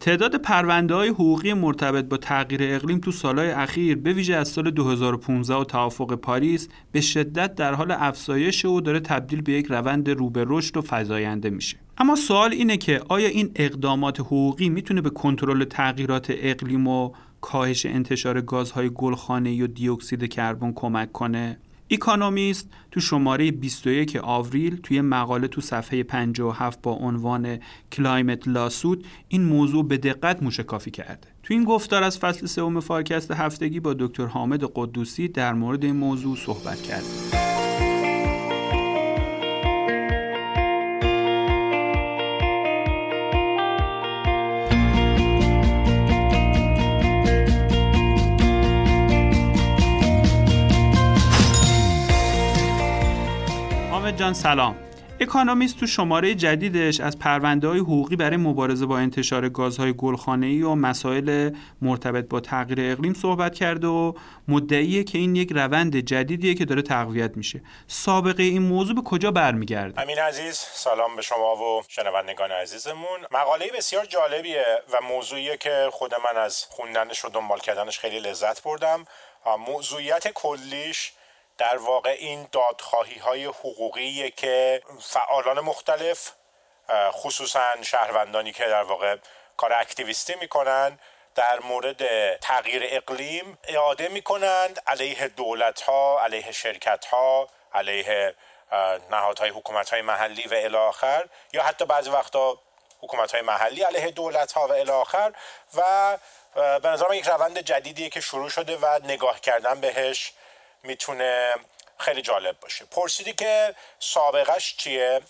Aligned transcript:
تعداد 0.00 0.36
پرونده 0.36 0.94
های 0.94 1.08
حقوقی 1.08 1.52
مرتبط 1.52 2.04
با 2.04 2.16
تغییر 2.16 2.60
اقلیم 2.62 2.98
تو 2.98 3.12
سالهای 3.12 3.50
اخیر 3.50 3.96
به 3.96 4.12
ویژه 4.12 4.34
از 4.34 4.48
سال 4.48 4.70
2015 4.70 5.54
و 5.54 5.64
توافق 5.64 6.14
پاریس 6.14 6.68
به 6.92 7.00
شدت 7.00 7.54
در 7.54 7.74
حال 7.74 7.90
افزایش 7.90 8.64
و 8.64 8.80
داره 8.80 9.00
تبدیل 9.00 9.42
به 9.42 9.52
یک 9.52 9.66
روند 9.66 10.10
رو 10.10 10.30
به 10.30 10.44
رشد 10.48 10.76
و 10.76 10.82
فزاینده 10.86 11.50
میشه. 11.50 11.76
اما 11.98 12.16
سوال 12.16 12.52
اینه 12.52 12.76
که 12.76 13.00
آیا 13.08 13.28
این 13.28 13.50
اقدامات 13.56 14.20
حقوقی 14.20 14.68
می‌تونه 14.68 15.00
به 15.00 15.10
کنترل 15.10 15.64
تغییرات 15.64 16.26
اقلیم 16.30 16.86
و 16.88 17.12
کاهش 17.40 17.86
انتشار 17.86 18.40
گازهای 18.40 18.90
گلخانه‌ای 18.94 19.62
و 19.62 19.66
دیوکسید 19.66 20.24
کربن 20.24 20.72
کمک 20.72 21.12
کنه؟ 21.12 21.58
Economist 21.92 22.68
تو 22.90 23.00
شماره 23.00 23.50
21 23.50 24.18
آوریل 24.22 24.76
توی 24.76 25.00
مقاله 25.00 25.48
تو 25.48 25.60
صفحه 25.60 26.02
57 26.02 26.82
با 26.82 26.92
عنوان 26.92 27.58
Climate 27.92 28.48
lawsuit 28.48 29.06
این 29.28 29.44
موضوع 29.44 29.88
به 29.88 29.96
دقت 29.96 30.42
موشکافی 30.42 30.90
کرده. 30.90 31.28
تو 31.42 31.54
این 31.54 31.64
گفتار 31.64 32.02
از 32.02 32.18
فصل 32.18 32.46
سوم 32.46 32.80
فارکست 32.80 33.30
هفتگی 33.30 33.80
با 33.80 33.94
دکتر 33.94 34.26
حامد 34.26 34.64
قدوسی 34.74 35.28
در 35.28 35.52
مورد 35.54 35.84
این 35.84 35.96
موضوع 35.96 36.36
صحبت 36.36 36.82
جان 54.16 54.34
سلام. 54.34 54.76
اکانومیست 55.20 55.80
تو 55.80 55.86
شماره 55.86 56.34
جدیدش 56.34 57.00
از 57.00 57.18
پرونده 57.18 57.68
های 57.68 57.78
حقوقی 57.78 58.16
برای 58.16 58.36
مبارزه 58.36 58.86
با 58.86 58.98
انتشار 58.98 59.48
گازهای 59.48 59.92
گلخانه‌ای 59.92 60.62
و 60.62 60.74
مسائل 60.74 61.54
مرتبط 61.82 62.28
با 62.28 62.40
تغییر 62.40 62.92
اقلیم 62.92 63.14
صحبت 63.14 63.54
کرده 63.54 63.86
و 63.86 64.12
مدعیه 64.48 65.04
که 65.04 65.18
این 65.18 65.36
یک 65.36 65.52
روند 65.52 65.96
جدیدیه 65.96 66.54
که 66.54 66.64
داره 66.64 66.82
تقویت 66.82 67.36
میشه. 67.36 67.62
سابقه 67.86 68.42
این 68.42 68.62
موضوع 68.62 68.94
به 68.94 69.02
کجا 69.02 69.30
برمیگرده؟ 69.30 70.00
امین 70.00 70.18
عزیز 70.18 70.56
سلام 70.56 71.16
به 71.16 71.22
شما 71.22 71.56
و 71.56 71.82
شنوندگان 71.88 72.50
عزیزمون. 72.50 73.20
مقاله 73.30 73.70
بسیار 73.76 74.04
جالبیه 74.04 74.64
و 74.92 74.96
موضوعیه 75.08 75.56
که 75.56 75.88
خود 75.92 76.14
من 76.14 76.40
از 76.40 76.64
خوندنش 76.70 77.24
و 77.24 77.28
دنبال 77.28 77.58
کردنش 77.58 77.98
خیلی 77.98 78.20
لذت 78.20 78.62
بردم. 78.62 79.04
موضوعیت 79.66 80.28
کلیش 80.34 81.12
در 81.60 81.76
واقع 81.76 82.10
این 82.10 82.48
دادخواهی 82.52 83.18
های 83.18 83.44
حقوقی 83.44 84.30
که 84.30 84.82
فعالان 85.00 85.60
مختلف 85.60 86.32
خصوصا 87.10 87.82
شهروندانی 87.82 88.52
که 88.52 88.64
در 88.64 88.82
واقع 88.82 89.16
کار 89.56 89.72
اکتیویستی 89.72 90.34
می‌کنن 90.34 90.98
در 91.34 91.60
مورد 91.60 92.36
تغییر 92.36 92.82
اقلیم 92.84 93.58
اعاده 93.68 94.08
می‌کنند 94.08 94.82
علیه 94.86 95.28
دولت 95.28 95.80
ها 95.80 96.20
علیه 96.22 96.52
شرکت 96.52 97.04
ها 97.04 97.48
علیه 97.74 98.34
نهادهای 99.10 99.50
حکومت 99.50 99.90
های 99.90 100.02
محلی 100.02 100.48
و 100.48 100.54
الاخر 100.54 101.28
یا 101.52 101.62
حتی 101.62 101.84
بعضی 101.84 102.10
وقتا 102.10 102.58
حکومت 103.00 103.32
های 103.32 103.42
محلی 103.42 103.82
علیه 103.82 104.10
دولت 104.10 104.52
ها 104.52 104.66
و 104.66 104.72
الاخر 104.72 105.32
و 105.74 106.18
به 106.54 106.88
نظرم 106.88 107.12
یک 107.12 107.28
روند 107.28 107.58
جدیدیه 107.58 108.08
که 108.08 108.20
شروع 108.20 108.48
شده 108.48 108.76
و 108.76 109.00
نگاه 109.04 109.40
کردن 109.40 109.80
بهش 109.80 110.32
می‌تونه 110.82 111.54
خیلی 111.98 112.22
جالب 112.22 112.60
باشه. 112.60 112.84
پرسیدی 112.84 113.32
که 113.32 113.74
سابقش 113.98 114.76
چیه؟ 114.76 115.20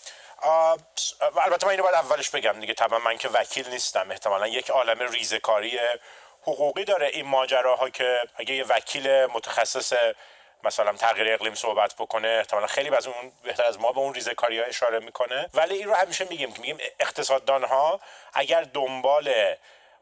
البته 1.43 1.65
من 1.65 1.71
اینو 1.71 1.83
باید 1.83 1.95
اولش 1.95 2.29
بگم 2.29 2.59
دیگه. 2.59 2.73
طبعا 2.73 2.99
من 2.99 3.17
که 3.17 3.29
وکیل 3.29 3.69
نیستم. 3.69 4.11
احتمالا 4.11 4.47
یک 4.47 4.69
عالم 4.69 5.11
ریزکاری 5.11 5.79
حقوقی 6.41 6.85
داره 6.85 7.07
این 7.07 7.25
ماجراها 7.25 7.89
که 7.89 8.19
اگه 8.35 8.53
یه 8.55 8.63
وکیل 8.63 9.25
متخصص 9.25 9.93
مثلا 10.63 10.93
تغییر 10.93 11.33
اقلیم 11.33 11.55
صحبت 11.55 11.93
بکنه 11.95 12.27
احتمالا 12.27 12.67
خیلی 12.67 12.95
از 12.95 13.07
اون 13.07 13.31
بهتر 13.43 13.63
از 13.63 13.79
ما 13.79 13.91
به 13.91 13.99
اون 13.99 14.13
ریزکاری 14.13 14.59
ها 14.59 14.65
اشاره 14.65 14.99
می‌کنه. 14.99 15.49
ولی 15.53 15.75
این 15.75 15.87
رو 15.87 15.93
همیشه 15.93 16.25
میگیم 16.25 16.53
که 16.53 16.59
میگیم 16.59 16.77
اقتصاددان 16.99 17.63
ها 17.63 17.99
اگر 18.33 18.63
دنبال 18.63 19.55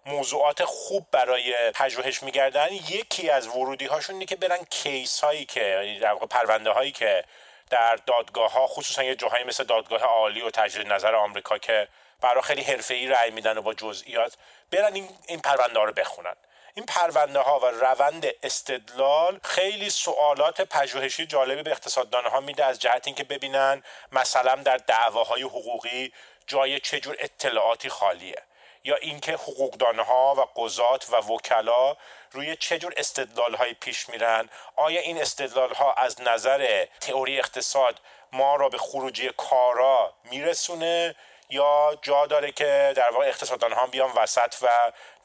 موضوعات 0.09 0.63
خوب 0.63 1.07
برای 1.11 1.71
پژوهش 1.75 2.23
میگردن 2.23 2.67
یکی 2.71 3.29
از 3.29 3.47
ورودی 3.47 3.85
هاشون 3.85 4.15
اینه 4.15 4.25
که 4.25 4.35
برن 4.35 4.63
کیس 4.69 5.19
هایی 5.19 5.45
که 5.45 5.97
در 6.01 6.15
پرونده 6.15 6.71
هایی 6.71 6.91
که 6.91 7.23
در 7.69 7.95
دادگاه 7.95 8.51
ها 8.51 8.67
خصوصا 8.67 9.03
یه 9.03 9.15
جاهایی 9.15 9.43
مثل 9.43 9.63
دادگاه 9.63 10.01
عالی 10.01 10.41
و 10.41 10.49
تجدید 10.49 10.87
نظر 10.87 11.15
آمریکا 11.15 11.57
که 11.57 11.87
برای 12.21 12.41
خیلی 12.41 12.61
حرفه‌ای 12.61 13.07
رأی 13.07 13.31
میدن 13.31 13.57
و 13.57 13.61
با 13.61 13.73
جزئیات 13.73 14.37
برن 14.71 14.93
این 14.93 15.09
این 15.27 15.39
پرونده 15.39 15.79
ها 15.79 15.85
رو 15.85 15.93
بخونن. 15.93 16.35
این 16.73 16.85
پرونده 16.85 17.39
ها 17.39 17.59
و 17.59 17.65
روند 17.65 18.25
استدلال 18.43 19.39
خیلی 19.43 19.89
سوالات 19.89 20.61
پژوهشی 20.61 21.25
جالبی 21.25 21.63
به 21.63 21.71
اقتصاددان 21.71 22.25
ها 22.25 22.39
میده 22.39 22.65
از 22.65 22.79
جهت 22.79 23.07
اینکه 23.07 23.23
ببینن 23.23 23.83
مثلا 24.11 24.55
در 24.55 24.77
دعواهای 24.77 25.41
حقوقی 25.41 26.13
جای 26.47 26.79
چجور 26.79 27.15
اطلاعاتی 27.19 27.89
خالیه. 27.89 28.43
یا 28.83 28.95
اینکه 28.95 29.33
حقوقدانها 29.33 30.35
و 30.35 30.61
قضات 30.61 31.09
و 31.09 31.15
وکلا 31.15 31.97
روی 32.31 32.55
چه 32.55 32.79
جور 32.79 32.93
استدلال 32.97 33.55
های 33.55 33.73
پیش 33.73 34.09
میرن؟ 34.09 34.49
آیا 34.75 35.01
این 35.01 35.21
استدلال 35.21 35.73
ها 35.73 35.93
از 35.93 36.21
نظر 36.21 36.85
تئوری 37.01 37.39
اقتصاد 37.39 37.99
ما 38.31 38.55
را 38.55 38.69
به 38.69 38.77
خروجی 38.77 39.29
کارا 39.37 40.13
میرسونه 40.23 41.15
یا 41.49 41.97
جا 42.01 42.25
داره 42.25 42.51
که 42.51 42.93
در 42.95 43.09
واقع 43.09 43.25
اقتصاددان 43.25 43.71
ها 43.71 43.87
بیان 43.87 44.11
وسط 44.11 44.55
و 44.61 44.67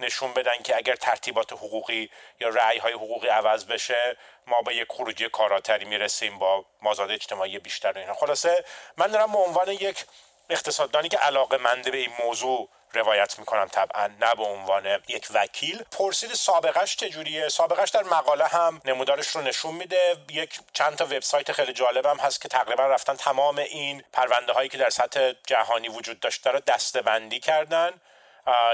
نشون 0.01 0.33
بدن 0.33 0.57
که 0.65 0.77
اگر 0.77 0.97
ترتیبات 0.97 1.53
حقوقی 1.53 2.11
یا 2.41 2.49
رأی 2.49 2.79
های 2.79 2.93
حقوقی 2.93 3.29
عوض 3.29 3.65
بشه 3.65 4.17
ما 4.47 4.63
به 4.63 4.77
یک 4.77 4.89
خروجی 4.91 5.29
کاراتری 5.29 5.85
می‌رسیم 5.85 6.39
با 6.39 6.65
مازاد 6.83 7.11
اجتماعی 7.11 7.59
بیشتر 7.59 7.99
اینا. 7.99 8.15
خلاصه 8.15 8.65
من 8.97 9.07
دارم 9.07 9.33
به 9.33 9.39
عنوان 9.39 9.69
یک 9.69 10.05
اقتصاددانی 10.51 11.09
که 11.09 11.19
علاقه 11.19 11.57
منده 11.57 11.91
به 11.91 11.99
این 11.99 12.13
موضوع 12.25 12.69
روایت 12.95 13.39
می‌کنم 13.39 13.69
طبعا 13.69 14.07
نه 14.07 14.35
به 14.35 14.43
عنوان 14.43 15.03
یک 15.09 15.29
وکیل. 15.35 15.83
پرسید 15.91 16.33
سابقش 16.35 16.97
چجوریه؟ 16.97 17.49
سابقش 17.49 17.91
در 17.91 18.03
مقاله 18.03 18.47
هم 18.47 18.81
نمودارش 18.85 19.29
رو 19.29 19.41
نشون 19.41 19.75
میده. 19.75 20.17
یک 20.31 20.61
چند 20.73 20.97
تا 20.97 21.05
وبسایت 21.05 21.53
خیلی 21.53 21.73
جالبم 21.73 22.17
هست 22.17 22.41
که 22.41 22.49
تقریبا 22.49 22.87
رفتن 22.87 23.15
تمام 23.15 23.59
این 23.59 24.05
پرونده 24.13 24.53
هایی 24.53 24.69
که 24.69 24.79
در 24.79 24.91
سطح 24.91 25.33
جهانی 25.47 25.89
وجود 25.89 26.21
داشته 26.21 26.51
رو 26.51 26.61
دسته 26.61 27.03
بندی 27.03 27.41
کردن 27.41 27.93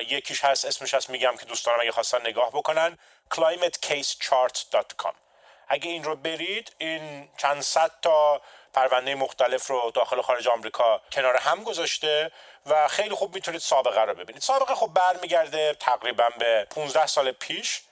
یکیش 0.09 0.45
هست 0.45 0.65
اسمش 0.65 0.95
هست 0.95 1.11
میگم 1.11 1.37
که 1.37 1.47
دوستانم 1.47 1.81
اگه 1.81 1.93
خواستن 1.93 2.21
نگاه 2.21 2.51
بکنن. 2.51 2.99
climatecasechart.com 3.35 5.15
اگه 5.69 5.91
این 5.91 6.05
رو 6.05 6.17
برید 6.17 6.73
این 6.79 7.29
چند 7.37 7.61
صد 7.61 7.91
تا 8.03 8.43
پرونده 8.75 9.15
مختلف 9.15 9.67
رو 9.67 9.91
داخل 9.95 10.19
و 10.19 10.23
خارج 10.23 10.49
آمریکا 10.49 11.01
کنار 11.13 11.37
هم 11.37 11.63
گذاشته 11.65 12.31
و 12.67 12.89
خیلی 12.89 13.15
خوب 13.15 13.35
می‌تونید 13.35 13.61
سابقه 13.61 14.01
رو 14.01 14.15
ببینید. 14.15 14.43
سابقه 14.43 14.75
خب 14.75 14.91
برمیگرده 14.95 15.77
تقریبا 15.81 16.29
به 16.39 16.67
15 16.71 17.07
سال 17.07 17.33
پیش 17.33 17.83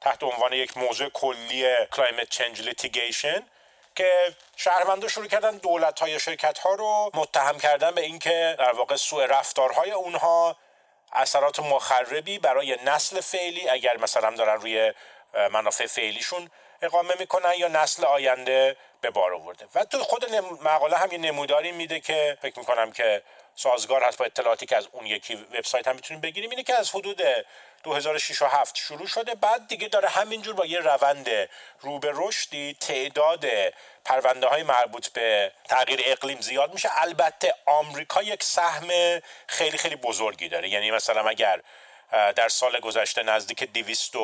تحت 0.00 0.22
عنوان 0.22 0.52
یک 0.52 0.76
موضوع 0.76 1.08
کلی 1.08 1.74
climate 1.92 2.28
change 2.28 2.62
litigation 2.62 3.42
که 3.96 4.34
شهروندان 4.56 5.08
شروع 5.08 5.26
کردن 5.26 5.56
دولت 5.56 6.00
های 6.00 6.20
شرکت 6.20 6.58
ها 6.58 6.74
رو 6.74 7.10
متهم 7.14 7.58
کردن 7.58 7.90
به 7.90 8.00
اینکه 8.00 8.56
در 8.58 8.72
واقع 8.72 8.96
سوء 8.96 9.26
رفتارهای 9.26 9.90
اونها 9.90 10.56
اثرات 11.12 11.60
مخربی 11.60 12.38
برای 12.38 12.78
نسل 12.84 13.20
فعلی 13.20 13.68
اگر 13.68 13.96
مثلا 13.96 14.30
دارن 14.30 14.60
روی 14.60 14.92
منافع 15.50 15.86
فعلیشون 15.86 16.50
اقامه 16.82 17.14
می‌کنن 17.18 17.52
یا 17.58 17.68
نسل 17.68 18.04
آینده 18.04 18.76
به 19.00 19.10
بار 19.10 19.34
آورده. 19.34 19.66
و 19.74 19.84
تو 19.84 19.98
خود 19.98 20.34
مقاله 20.62 20.96
هم 20.96 21.12
یه 21.12 21.18
نموداری 21.18 21.72
میده 21.72 22.00
که 22.00 22.38
فکر 22.42 22.58
می‌کنم 22.58 22.92
که 22.92 23.22
سازگار 23.54 24.02
هست 24.02 24.18
با 24.18 24.24
اطلاعاتی 24.24 24.66
که 24.66 24.76
از 24.76 24.88
اون 24.92 25.06
یکی 25.06 25.34
وبسایت 25.34 25.88
هم 25.88 25.94
می‌تونیم 25.94 26.20
بگیریم. 26.20 26.50
اینه 26.50 26.62
که 26.62 26.74
از 26.74 26.90
حدود 26.90 27.22
2006 27.82 28.42
و 28.42 28.46
7 28.46 28.76
شروع 28.76 29.06
شده 29.06 29.34
بعد 29.34 29.68
دیگه 29.68 29.88
داره 29.88 30.08
همینجور 30.08 30.54
با 30.54 30.66
یه 30.66 30.78
روند 30.78 31.28
رو 31.80 31.98
به 31.98 32.12
رشدی 32.14 32.76
تعداد 32.80 33.44
پرونده 34.04 34.46
های 34.46 34.62
مربوط 34.62 35.08
به 35.08 35.52
تغییر 35.64 36.02
اقلیم 36.04 36.40
زیاد 36.40 36.74
میشه. 36.74 36.88
البته 36.92 37.54
آمریکا 37.66 38.22
یک 38.22 38.42
سهم 38.42 38.88
خیلی 39.46 39.78
خیلی 39.78 39.96
بزرگی 39.96 40.48
داره. 40.48 40.68
یعنی 40.68 40.90
مثلا 40.90 41.28
اگر 41.28 41.60
در 42.10 42.48
سال 42.48 42.80
گذشته 42.80 43.22
نزدیک 43.22 43.64
200 43.64 44.16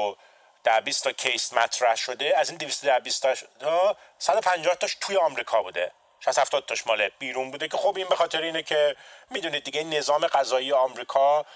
در 0.66 0.80
20 0.80 1.04
تا 1.04 1.12
کیس 1.12 1.52
مطرح 1.52 1.96
شده. 1.96 2.38
از 2.38 2.48
این 2.48 2.58
220 2.58 3.26
تا 3.60 3.96
150 4.18 4.74
تاش 4.74 4.96
توی 5.00 5.16
آمریکا 5.16 5.62
بوده. 5.62 5.92
60 6.20 6.38
70 6.38 6.66
تاش 6.66 6.86
مال 6.86 7.08
بیرون 7.18 7.50
بوده 7.50 7.68
که 7.68 7.76
خب 7.76 7.96
این 7.96 8.08
به 8.08 8.16
خاطر 8.16 8.42
اینه 8.42 8.62
که 8.62 8.96
می‌دونید 9.30 9.64
دیگه 9.64 9.84
نظام 9.84 10.26
قضایی 10.26 10.72
آمریکا 10.72 11.46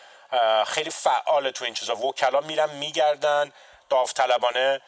خیلی 0.66 0.90
فعال 0.90 1.50
تو 1.50 1.64
این 1.64 1.74
چیزا. 1.74 1.96
وکلا 1.96 2.40
میرن 2.40 2.70
میگردن 2.70 3.52
داوطلبانه 3.88 4.80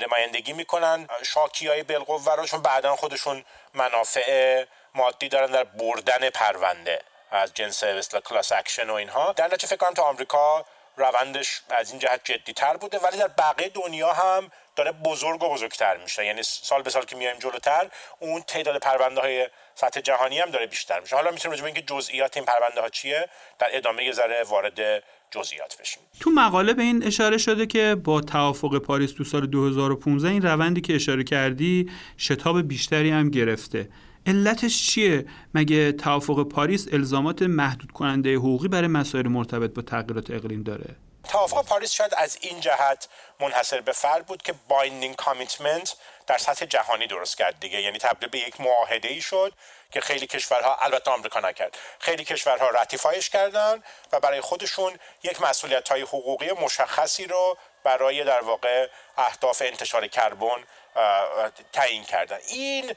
نمایندگی 0.00 0.52
می‌کنن. 0.52 1.08
شاکی 1.22 1.68
های 1.68 1.82
بلقوه 1.82 2.34
رو 2.34 2.46
چون 2.46 2.62
بعدا 2.62 2.96
خودشون 2.96 3.44
منافع 3.74 4.64
مادی 4.94 5.28
دارن 5.28 5.46
در 5.46 5.64
بردن 5.64 6.30
پرونده 6.30 7.02
از 7.30 7.54
جنس 7.54 7.84
مثل 7.84 8.20
class 8.20 8.52
action 8.52 8.90
و 8.90 8.94
اینها. 8.94 9.32
در 9.32 9.46
نتیجه 9.46 9.66
فکر 9.66 9.76
کنم 9.76 9.94
تو 9.94 10.02
آمریکا 10.02 10.64
روندش 10.96 11.60
از 11.70 11.90
این 11.90 11.98
جهت 11.98 12.20
جدیتر 12.24 12.76
بوده 12.76 12.98
ولی 12.98 13.18
در 13.18 13.28
بقیه 13.28 13.68
دنیا 13.68 14.12
هم 14.12 14.50
داره 14.76 14.92
بزرگ 14.92 15.42
و 15.42 15.48
بزرگتر 15.48 15.96
میشه. 15.96 16.26
یعنی 16.26 16.42
سال 16.42 16.82
به 16.82 16.90
سال 16.90 17.04
که 17.04 17.16
میایم 17.16 17.38
جلوتر 17.38 17.88
اون 18.18 18.42
تعداد 18.42 18.82
پرونده 18.82 19.20
های 19.20 19.48
سطح 19.74 20.00
جهانی 20.00 20.38
هم 20.38 20.50
داره 20.50 20.66
بیشتر 20.66 21.00
میشه. 21.00 21.16
حالا 21.16 21.30
می‌تونیم 21.30 21.52
راجع 21.52 21.64
اینکه 21.64 21.82
جزئیات 21.82 22.36
این 22.36 22.46
پرونده 22.46 22.80
ها 22.80 22.88
چیه 22.88 23.28
در 23.58 23.66
ادامه 23.70 24.04
یه 24.04 24.12
ذره 24.12 24.42
وارد 24.42 25.02
جزئیات 25.30 25.80
بشیم. 25.80 26.02
تو 26.20 26.30
مقاله 26.30 26.72
به 26.72 26.82
این 26.82 27.06
اشاره 27.06 27.38
شده 27.38 27.66
که 27.66 27.96
با 28.04 28.20
توافق 28.20 28.78
پاریس 28.78 29.12
تو 29.12 29.24
سال 29.24 29.46
2015 29.46 30.28
این 30.28 30.42
روندی 30.42 30.80
که 30.80 30.94
اشاره 30.94 31.24
کردی 31.24 31.90
شتاب 32.18 32.68
بیشتری 32.68 33.10
هم 33.10 33.30
گرفته. 33.30 33.88
علتش 34.26 34.90
چیه؟ 34.90 35.24
مگه 35.54 35.92
توافق 35.92 36.48
پاریس 36.48 36.86
الزامات 36.92 37.42
محدود 37.42 37.92
کننده 37.92 38.34
حقوقی 38.34 38.68
برای 38.68 38.88
مسائل 38.88 39.28
مرتبط 39.28 39.70
با 39.74 39.82
تغییرات 39.82 40.30
اقلیم 40.30 40.62
داره؟ 40.62 40.96
توافق 41.28 41.64
پاریس 41.64 41.92
شاید 41.92 42.14
از 42.16 42.38
این 42.40 42.60
جهت 42.60 43.08
منحصر 43.40 43.80
به 43.80 43.92
فرد 43.92 44.26
بود 44.26 44.42
که 44.42 44.54
binding 44.68 45.16
commitment 45.16 45.96
در 46.26 46.38
سطح 46.38 46.66
جهانی 46.66 47.06
درست 47.06 47.38
کرد 47.38 47.60
دیگه. 47.60 47.82
یعنی 47.82 47.98
تبدیل 47.98 48.28
به 48.28 48.38
یک 48.38 48.60
معاهده 48.60 49.08
ای 49.08 49.20
شد 49.20 49.52
که 49.90 50.00
خیلی 50.00 50.26
کشورها 50.26 50.76
البته 50.80 51.10
آمریکا 51.10 51.40
نکرد 51.40 51.78
خیلی 51.98 52.24
کشورها 52.24 52.70
ratify 52.70 53.15
اش 53.15 53.30
کردن 53.30 53.82
و 54.12 54.20
برای 54.20 54.40
خودشون 54.40 54.92
یک 55.22 55.42
مسئولیت 55.42 55.88
های 55.88 56.02
حقوقی 56.02 56.52
مشخصی 56.64 57.24
رو 57.24 57.56
برای 57.84 58.24
در 58.24 58.40
واقع 58.40 58.88
اهداف 59.16 59.62
انتشار 59.66 60.06
کربن 60.06 60.64
تعیین 61.72 62.04
کردن. 62.04 62.38
این 62.48 62.92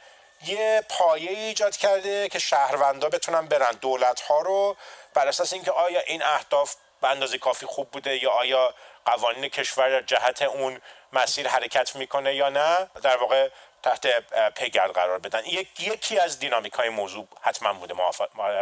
یه 0.46 0.84
پایه 0.90 1.32
ایجاد 1.32 1.78
کرده 1.78 2.30
که 2.30 2.40
شهروندا 2.40 3.10
بتونن 3.10 3.46
برن. 3.46 3.78
دولت 3.82 4.22
ها 4.22 4.42
رو 4.42 4.78
بر 5.14 5.28
اساس 5.28 5.54
اینکه 5.54 5.72
آیا 5.72 6.00
این 6.00 6.24
اهداف 6.24 6.76
به 7.02 7.08
اندازه 7.08 7.38
کافی 7.38 7.66
خوب 7.66 7.92
بوده 7.92 8.24
یا 8.24 8.32
آیا 8.32 8.74
قوانین 9.06 9.50
کشور 9.50 9.90
در 9.90 10.02
جهت 10.02 10.42
اون 10.42 10.82
مسیر 11.14 11.48
حرکت 11.48 11.96
می‌کنه 11.96 12.36
یا 12.36 12.50
نه 12.50 12.90
در 13.04 13.18
واقع 13.18 13.50
تحت 13.84 14.08
پیگرد 14.54 14.92
قرار 14.92 15.20
بدن. 15.20 15.42
یکی 15.80 16.20
از 16.20 16.40
دینامیک 16.40 16.74
های 16.74 16.90
موضوع 16.90 17.28
حتما 17.42 17.74
بوده. 17.74 17.94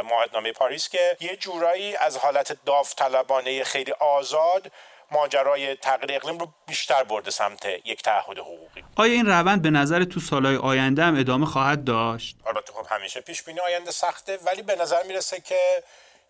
معاهدنامه 0.03 0.51
پاریس 0.51 0.89
که 0.89 1.17
یه 1.19 1.35
جورایی 1.35 1.95
از 1.95 2.17
حالت 2.17 2.65
داوطلبانه 2.65 3.63
خیلی 3.63 3.91
آزاد 3.91 4.71
ماجرای 5.13 5.75
تغییر 5.75 6.13
اقلیم 6.15 6.37
رو 6.37 6.53
بیشتر 6.67 7.03
برده 7.03 7.31
سمت 7.31 7.65
یک 7.65 8.01
تعهد 8.01 8.37
حقوقی. 8.37 8.83
آیا 8.95 9.13
این 9.13 9.25
روند 9.25 9.61
به 9.61 9.69
نظر 9.69 10.03
تو 10.03 10.19
سالهای 10.19 10.55
آینده 10.55 11.03
هم 11.03 11.19
ادامه 11.19 11.45
خواهد 11.45 11.83
داشت؟ 11.83 12.35
البته 12.45 12.73
خب 12.73 12.85
همیشه 12.89 13.21
پیش 13.21 13.43
بینی 13.43 13.59
آینده 13.59 13.91
سخته 13.91 14.37
ولی 14.37 14.61
به 14.61 14.75
نظر 14.75 15.03
می‌رسه 15.03 15.41
که 15.41 15.83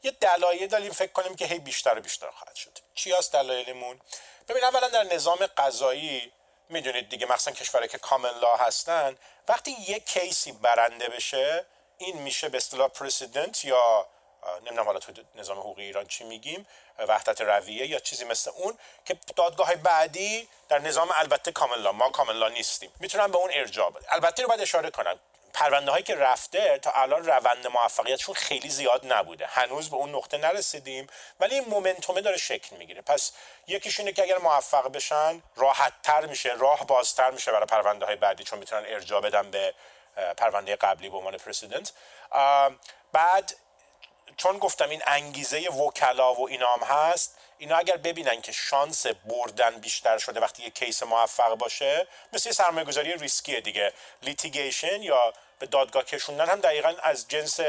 یه 0.03 0.11
دلایل 0.11 0.67
داریم 0.67 0.91
فکر 0.91 1.11
کنیم 1.11 1.35
که 1.35 1.45
هی 1.45 1.59
بیشتر 1.59 1.97
و 1.97 2.01
بیشتر 2.01 2.29
خواهد 2.29 2.55
شد. 2.55 2.71
چی 2.95 3.11
هست 3.11 3.33
دلایلمون؟ 3.33 3.99
ببین 4.49 4.63
اولا 4.63 4.89
در 4.89 5.03
نظام 5.03 5.37
قضایی 5.57 6.31
می‌دونید 6.69 7.09
دیگه 7.09 7.25
مخصوصا 7.25 7.51
کشورهایی 7.51 7.89
که 7.89 7.97
کامن 7.97 8.29
لا 8.41 8.55
هستن 8.55 9.15
وقتی 9.47 9.71
یک 9.71 10.05
کیسی 10.05 10.51
برنده 10.51 11.09
بشه 11.09 11.65
این 11.97 12.21
میشه 12.21 12.49
به 12.49 12.57
اصطلاح 12.57 12.87
پرسیدنت 12.87 13.65
یا 13.65 14.07
نمی‌دونم 14.61 14.85
حالا 14.85 14.99
تو 14.99 15.11
نظام 15.35 15.59
حقوقی 15.59 15.83
ایران 15.83 16.05
چی 16.05 16.23
میگیم 16.23 16.67
وحدت 16.97 17.41
رویه 17.41 17.87
یا 17.87 17.99
چیزی 17.99 18.25
مثل 18.25 18.51
اون 18.55 18.77
که 19.05 19.17
دادگاه 19.35 19.75
بعدی 19.75 20.47
در 20.69 20.79
نظام 20.79 21.09
البته 21.15 21.51
کاملا 21.51 21.91
ما 21.91 22.09
کاملا 22.09 22.49
نیستیم. 22.49 22.91
می‌تونن 22.99 23.27
به 23.27 23.37
اون 23.37 23.51
ارجاع 23.53 23.89
بده 23.89 24.13
البته 24.13 24.41
رو 24.41 24.47
باید 24.47 24.61
اشاره 24.61 24.91
کنم. 24.91 25.19
پرونده 25.53 25.91
هایی 25.91 26.03
که 26.03 26.15
رفته 26.15 26.77
تا 26.77 26.91
الان 26.91 27.25
روند 27.25 27.67
موفقیتشون 27.67 28.35
خیلی 28.35 28.69
زیاد 28.69 29.13
نبوده. 29.13 29.45
هنوز 29.45 29.89
به 29.89 29.95
اون 29.95 30.15
نقطه 30.15 30.37
نرسیدیم 30.37 31.07
ولی 31.39 31.55
این 31.55 31.65
مومنتومه 31.65 32.21
داره 32.21 32.37
شکل 32.37 32.75
می‌گیره. 32.75 33.01
پس 33.01 33.31
یکیش 33.67 33.99
اینه 33.99 34.11
که 34.11 34.23
اگر 34.23 34.37
موفق 34.37 34.87
بشن 34.91 35.41
راحت 35.55 35.93
تر 36.03 36.25
میشه 36.25 36.53
راه 36.53 36.87
بازتر 36.87 37.31
میشه 37.31 37.51
برای 37.51 37.65
پرونده 37.65 38.05
های 38.05 38.15
بعدی 38.15 38.43
چون 38.43 38.59
می‌تونن 38.59 38.83
ارجاع 38.87 39.21
بدن 39.21 39.51
به 39.51 39.73
پرونده 40.37 40.75
قبلی 40.75 41.09
به 41.09 41.17
عنوان 41.17 41.37
precedent. 41.37 41.91
بعد 43.11 43.55
چون 44.37 44.57
گفتم 44.57 44.89
این 44.89 45.01
انگیزه 45.07 45.69
وکلا 45.69 46.33
و 46.33 46.49
اینام 46.49 46.83
هست 46.83 47.37
اینا 47.57 47.77
اگر 47.77 47.97
ببینن 47.97 48.41
که 48.41 48.51
شانس 48.51 49.05
بردن 49.07 49.79
بیشتر 49.79 50.17
شده 50.17 50.39
وقتی 50.39 50.63
یه 50.63 50.69
case 50.69 51.03
موفق 51.03 51.55
باشه 51.55 52.07
مثل 52.33 52.49
یه 52.49 52.53
سرمایه 52.53 52.85
گذاری 52.85 53.13
ریسکیه 53.13 53.61
دیگه. 53.61 53.93
litigation 54.21 55.03
یا 55.03 55.33
به 55.59 55.65
دادگاه 55.65 56.03
کشوندن 56.03 56.49
هم 56.49 56.59
دقیقا 56.59 56.93
از 57.03 57.27
جنس 57.27 57.59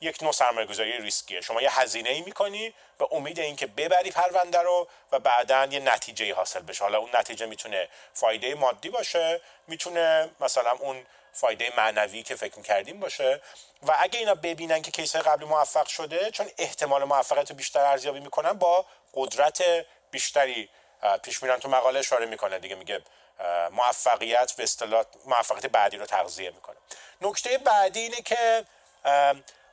یک 0.00 0.22
نوع 0.22 0.32
سرمایه 0.32 0.66
گذاری 0.66 0.98
ریسکیه. 0.98 1.40
شما 1.40 1.62
یه 1.62 1.80
هزینه 1.80 2.10
ای 2.10 2.20
می‌کنی 2.20 2.74
به 2.98 3.08
امید 3.10 3.40
اینکه 3.40 3.66
ببری 3.66 4.10
پرونده 4.10 4.58
رو 4.58 4.88
و 5.12 5.18
بعدا 5.18 5.68
یه 5.70 5.80
نتیجه 5.80 6.34
حاصل 6.34 6.62
بشه. 6.62 6.84
حالا 6.84 6.98
اون 6.98 7.10
نتیجه 7.14 7.46
می‌تونه 7.46 7.88
فایده 8.12 8.54
مادی 8.54 8.88
باشه 8.88 9.40
می‌تونه 9.66 10.30
مثلا 10.40 10.70
اون 10.70 11.06
فایده 11.36 11.72
معنوی 11.76 12.22
که 12.22 12.36
فکر 12.36 12.62
کردیم 12.62 13.00
باشه. 13.00 13.40
و 13.82 13.96
اگه 13.98 14.18
اینا 14.18 14.34
ببینن 14.34 14.82
که 14.82 14.90
کیس 14.90 15.16
قبلی 15.16 15.46
موفق 15.46 15.86
شده 15.86 16.30
چون 16.30 16.50
احتمال 16.58 17.04
موفقیت 17.04 17.52
بیشتر 17.52 17.80
ارزیابی 17.80 18.20
می‌کنن 18.20 18.52
با 18.52 18.86
قدرت 19.14 19.62
بیشتری 20.10 20.68
پیش 21.22 21.42
میرن 21.42 21.58
تو 21.58 21.68
مقاله 21.68 21.98
اشاره 21.98 22.26
می‌کنه. 22.26 22.58
دیگه 22.58 22.74
میگه 22.74 23.02
موفقیت 23.70 24.52
به 24.52 24.62
اصطلاح 24.62 25.04
موفقیت 25.26 25.66
بعدی 25.66 25.96
رو 25.96 26.06
تغذیه 26.06 26.50
می‌کنه. 26.50 26.76
نکته 27.20 27.58
بعدی 27.58 28.00
اینه 28.00 28.16
که 28.16 28.64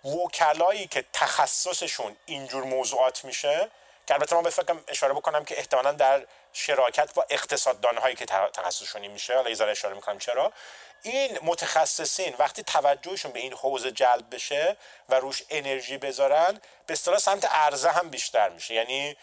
وکلایی 0.06 0.88
که 0.88 1.06
تخصصشون 1.14 2.16
اینجور 2.26 2.64
موضوعات 2.64 3.26
میشه 3.26 3.70
که 4.08 4.14
البته 4.14 4.36
من 4.36 4.44
بفکرم 4.44 4.84
اشاره 4.88 5.14
بکنم 5.14 5.46
که 5.46 5.58
احتمالا 5.58 5.92
در 5.92 6.26
شراکت 6.54 7.14
با 7.14 7.26
اقتصاددان 7.30 7.98
هایی 7.98 8.16
که 8.16 8.26
تخصصشونی 8.26 9.08
میشه 9.08 9.36
حالا 9.36 9.50
یه 9.50 9.64
اشاره 9.64 9.96
می‌کنم 9.96 10.20
چرا 10.20 10.54
این 11.02 11.40
متخصصین 11.42 12.36
وقتی 12.40 12.64
توجهشون 12.64 13.32
به 13.32 13.40
این 13.40 13.54
حوزه 13.54 13.92
جلب 13.92 14.36
بشه 14.36 14.78
و 15.10 15.16
روش 15.16 15.44
انرژی 15.50 15.98
بذارن 15.98 16.62
به 16.86 16.94
اصطلاح 16.94 17.20
سمت 17.20 17.46
عرضه 17.46 17.90
هم 17.90 18.10
بیشتر 18.10 18.50
میشه. 18.50 18.74
یعنی 18.74 19.18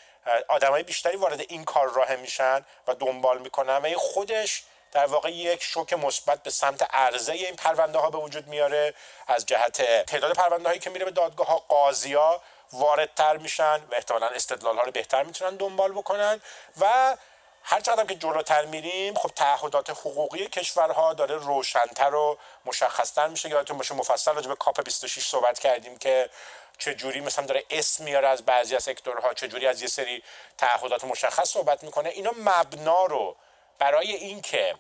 آدمای 0.48 0.82
بیشتری 0.82 1.16
وارد 1.16 1.40
این 1.40 1.64
کار 1.64 1.92
راه 1.92 2.16
میشن 2.16 2.64
و 2.86 2.94
دنبال 2.94 3.38
می‌کنن 3.38 3.76
و 3.76 3.86
این 3.86 3.96
خودش 3.96 4.62
در 4.92 5.06
واقع 5.06 5.30
یک 5.30 5.62
شوک 5.62 5.92
مثبت 5.92 6.42
به 6.42 6.50
سمت 6.50 6.94
عرضه 6.94 7.32
این 7.32 7.56
پرونده 7.56 7.98
ها 7.98 8.10
به 8.10 8.18
وجود 8.18 8.46
میاره. 8.46 8.94
از 9.26 9.46
جهت 9.46 10.04
تعداد 10.04 10.32
پرونده 10.32 10.68
هایی 10.68 10.80
که 10.80 10.90
میره 10.90 11.04
به 11.04 11.10
دادگاه 11.10 11.46
ها 11.46 11.56
قاضی 11.56 12.14
ها 12.14 12.42
واردتر 12.72 13.36
میشن 13.36 13.76
و 13.90 13.94
احتمالا 13.94 14.26
استدلال 14.26 14.76
ها 14.76 14.82
رو 14.82 14.90
بهتر 14.90 15.22
می‌تونن 15.22 15.56
دنبال 15.56 15.92
بکنن. 15.92 16.40
و 16.80 17.16
هر 17.62 17.80
چقدر 17.80 18.04
که 18.04 18.14
جلوتر 18.14 18.64
میریم 18.64 19.14
خب 19.14 19.28
تعهدات 19.28 19.90
حقوقی 19.90 20.46
کشورها 20.46 21.14
داره 21.14 21.34
روشنتر 21.34 22.14
و 22.14 22.38
مشخصتر 22.64 23.28
میشه. 23.28 23.48
یادتون 23.48 23.78
باشه 23.78 23.94
مفصل 23.94 24.34
راجع 24.34 24.48
به 24.48 24.56
کاپ 24.56 24.84
26 24.84 25.26
صحبت 25.26 25.58
کردیم 25.58 25.98
که 25.98 26.30
چه 26.78 26.94
جوری 26.94 27.20
مثلا 27.20 27.46
داره 27.46 27.64
اسم 27.70 28.04
میاره 28.04 28.28
از 28.28 28.46
بعضی 28.46 28.76
از 28.76 28.84
سکتورها 28.84 29.34
چه 29.34 29.48
جوری 29.48 29.66
از 29.66 29.82
یه 29.82 29.88
سری 29.88 30.22
تعهدات 30.58 31.04
مشخص 31.04 31.48
صحبت 31.48 31.84
می‌کنه. 31.84 32.08
اینا 32.08 32.30
مبنا 32.38 33.06
رو 33.06 33.36
برای 33.78 34.12
اینکه 34.12 34.74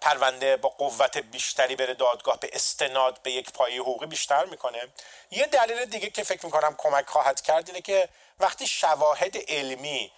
پرونده 0.00 0.56
با 0.56 0.68
قوت 0.68 1.18
بیشتری 1.18 1.76
بره 1.76 1.94
دادگاه 1.94 2.40
به 2.40 2.50
استناد 2.52 3.22
به 3.22 3.30
یک 3.30 3.52
پایه 3.52 3.80
حقوقی 3.80 4.06
بیشتر 4.06 4.44
می‌کنه. 4.44 4.88
یه 5.30 5.46
دلیل 5.46 5.84
دیگه 5.84 6.10
که 6.10 6.24
فکر 6.24 6.46
می‌کنم 6.46 6.74
کمک 6.78 7.06
خواهد 7.06 7.40
کرد 7.40 7.68
اینه 7.68 7.80
که 7.80 8.08
وقتی 8.40 8.66
شواهد 8.66 9.36
علمی 9.48 10.12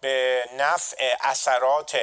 به 0.00 0.44
نفع 0.56 1.16
اثرات 1.20 1.98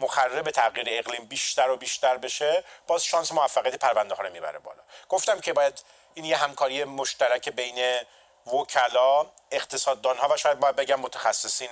مخرب 0.00 0.50
تغییر 0.50 0.86
اقلیم 0.90 1.24
بیشتر 1.24 1.70
و 1.70 1.76
بیشتر 1.76 2.16
بشه 2.16 2.64
باز 2.86 3.04
شانس 3.04 3.32
موفقیت 3.32 3.74
پرونده 3.74 4.14
ها 4.14 4.22
رو 4.22 4.32
می‌بره 4.32 4.58
بالا. 4.58 4.82
گفتم 5.08 5.40
که 5.40 5.52
باید 5.52 5.84
این 6.14 6.24
یه 6.24 6.36
همکاری 6.36 6.84
مشترک 6.84 7.48
بین 7.48 8.00
وکلا 8.46 9.26
اقتصاددان 9.50 10.18
ها 10.18 10.28
و 10.28 10.36
شاید 10.36 10.60
باید 10.60 10.76
بگم 10.76 11.00
متخصصین 11.00 11.70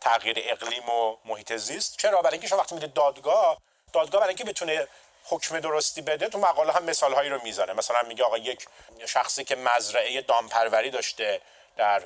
تغییر 0.00 0.36
اقلیم 0.44 0.88
و 0.88 1.16
محیط 1.24 1.52
زیست. 1.56 1.96
چرا؟ 1.98 2.22
برای 2.22 2.32
اینکه 2.32 2.48
شما 2.48 2.58
وقتی 2.58 2.74
میده 2.74 2.86
دادگاه 2.86 3.58
دادگاه 3.94 4.20
برای 4.20 4.28
اینکه 4.28 4.44
بتونه 4.44 4.88
حکم 5.24 5.60
درستی 5.60 6.02
بده 6.02 6.28
تو 6.28 6.38
مقاله 6.38 6.72
هم 6.72 6.84
مثال 6.84 7.12
هایی 7.12 7.30
رو 7.30 7.42
می‌زنه 7.42 7.72
مثلا 7.72 8.02
میگه 8.02 8.24
آقا 8.24 8.38
یک 8.38 8.66
شخصی 9.06 9.44
که 9.44 9.56
مزرعه 9.56 10.20
دامپروری 10.20 10.90
داشته 10.90 11.40
در 11.76 12.02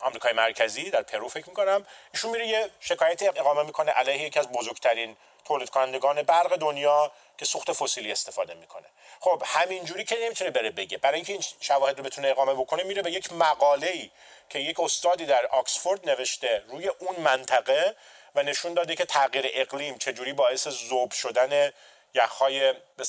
آمریکای 0.00 0.32
مرکزی 0.32 0.90
در 0.90 1.02
پرو 1.02 1.28
فکر 1.28 1.48
می‌کنم 1.48 1.86
ایشون 2.12 2.30
میره 2.30 2.46
یه 2.46 2.70
شکایتی 2.80 3.28
اقامه 3.28 3.62
می‌کنه 3.62 3.92
علیه 3.92 4.22
یکی 4.22 4.38
از 4.38 4.48
بزرگترین 4.48 5.16
تولید 5.44 5.70
کنندگان 5.70 6.22
برق 6.22 6.56
دنیا 6.56 7.12
که 7.38 7.44
سوخت 7.44 7.72
فسیلی 7.72 8.12
استفاده 8.12 8.54
می‌کنه. 8.54 8.86
خب 9.20 9.42
همینجوری 9.46 10.04
که 10.04 10.18
نمی‌تونه 10.22 10.50
بره 10.50 10.70
بگه. 10.70 10.98
برای 10.98 11.16
اینکه 11.16 11.32
این 11.32 11.44
شواهد 11.60 11.98
رو 11.98 12.04
بتونه 12.04 12.28
اقامه 12.28 12.54
بکنه 12.54 12.82
میره 12.82 13.02
به 13.02 13.10
یک 13.10 13.32
مقاله 13.32 13.86
ای 13.86 14.10
که 14.48 14.58
یک 14.58 14.80
استادی 14.80 15.26
در 15.26 15.46
آکسفورد 15.46 16.08
نوشته 16.08 16.64
روی 16.68 16.88
اون 16.88 17.16
منطقه 17.16 17.96
و 18.34 18.42
نشون 18.42 18.74
داده 18.74 18.94
که 18.94 19.04
تغییر 19.04 19.50
اقلیم 19.54 19.98
چجوری 19.98 20.32
باعث 20.32 20.68
ذوب 20.68 21.12
شدن 21.12 21.72
یخهای 22.14 22.72
به 22.72 23.04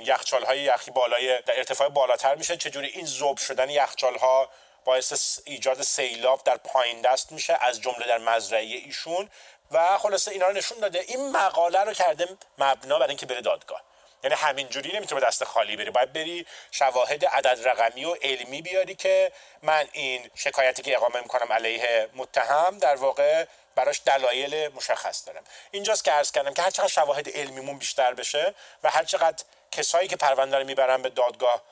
یخچال 0.00 0.44
های 0.44 0.60
یخی 0.60 0.90
بالای 0.90 1.42
در 1.42 1.56
ارتفاع 1.56 1.88
بالاتر 1.88 2.34
میشه. 2.34 2.56
چجوری 2.56 2.88
این 2.88 3.06
ذوب 3.06 3.38
شدن 3.38 3.70
یخچال 3.70 4.16
ها 4.16 4.50
باعث 4.84 5.38
ایجاد 5.44 5.82
سیلاب 5.82 6.44
در 6.44 6.56
پایین 6.56 7.00
دست 7.00 7.32
میشه 7.32 7.58
از 7.60 7.80
جمله 7.80 8.06
در 8.06 8.18
مزرعه 8.18 8.62
ایشون؟ 8.62 9.30
و 9.70 9.98
خلاصه 9.98 10.30
اینا 10.30 10.46
رو 10.46 10.52
نشون 10.52 10.78
داده. 10.78 10.98
این 10.98 11.32
مقاله 11.32 11.80
رو 11.80 11.92
کرده 11.92 12.28
مبنا 12.58 12.98
برای 12.98 13.08
اینکه 13.08 13.26
بره 13.26 13.40
دادگاه. 13.40 13.82
یعنی 14.24 14.36
همینجوری 14.36 14.96
نمی‌تونه 14.96 15.20
دست 15.20 15.44
خالی 15.44 15.76
بری. 15.76 15.90
باید 15.90 16.12
بری 16.12 16.46
شواهد 16.70 17.24
عدد 17.24 17.68
رقمی 17.68 18.04
و 18.04 18.14
علمی 18.22 18.62
بیاری 18.62 18.94
که 18.94 19.32
من 19.62 19.88
این 19.92 20.30
شکایتی 20.34 20.82
که 20.82 20.96
اقامه 20.96 21.20
می‌کنم 21.20 21.52
علیه 21.52 22.08
متهم 22.14 22.78
در 22.78 22.96
واقع 22.96 23.44
براش 23.78 24.00
دلایل 24.04 24.68
مشخص 24.74 25.26
دارم. 25.26 25.44
اینجاست 25.70 26.04
که 26.04 26.10
عرض 26.12 26.32
کردم 26.32 26.54
که 26.54 26.62
هر 26.62 26.70
چقدر 26.70 26.88
شواهد 26.88 27.28
علمیمون 27.28 27.78
بیشتر 27.78 28.14
بشه 28.14 28.54
و 28.82 28.90
هر 28.90 29.04
چقدر 29.04 29.44
کسایی 29.72 30.08
که 30.08 30.16
پرونده 30.16 30.58
رو 30.58 30.64
می‌برن 30.64 31.02
به 31.02 31.08
دادگاه 31.08 31.62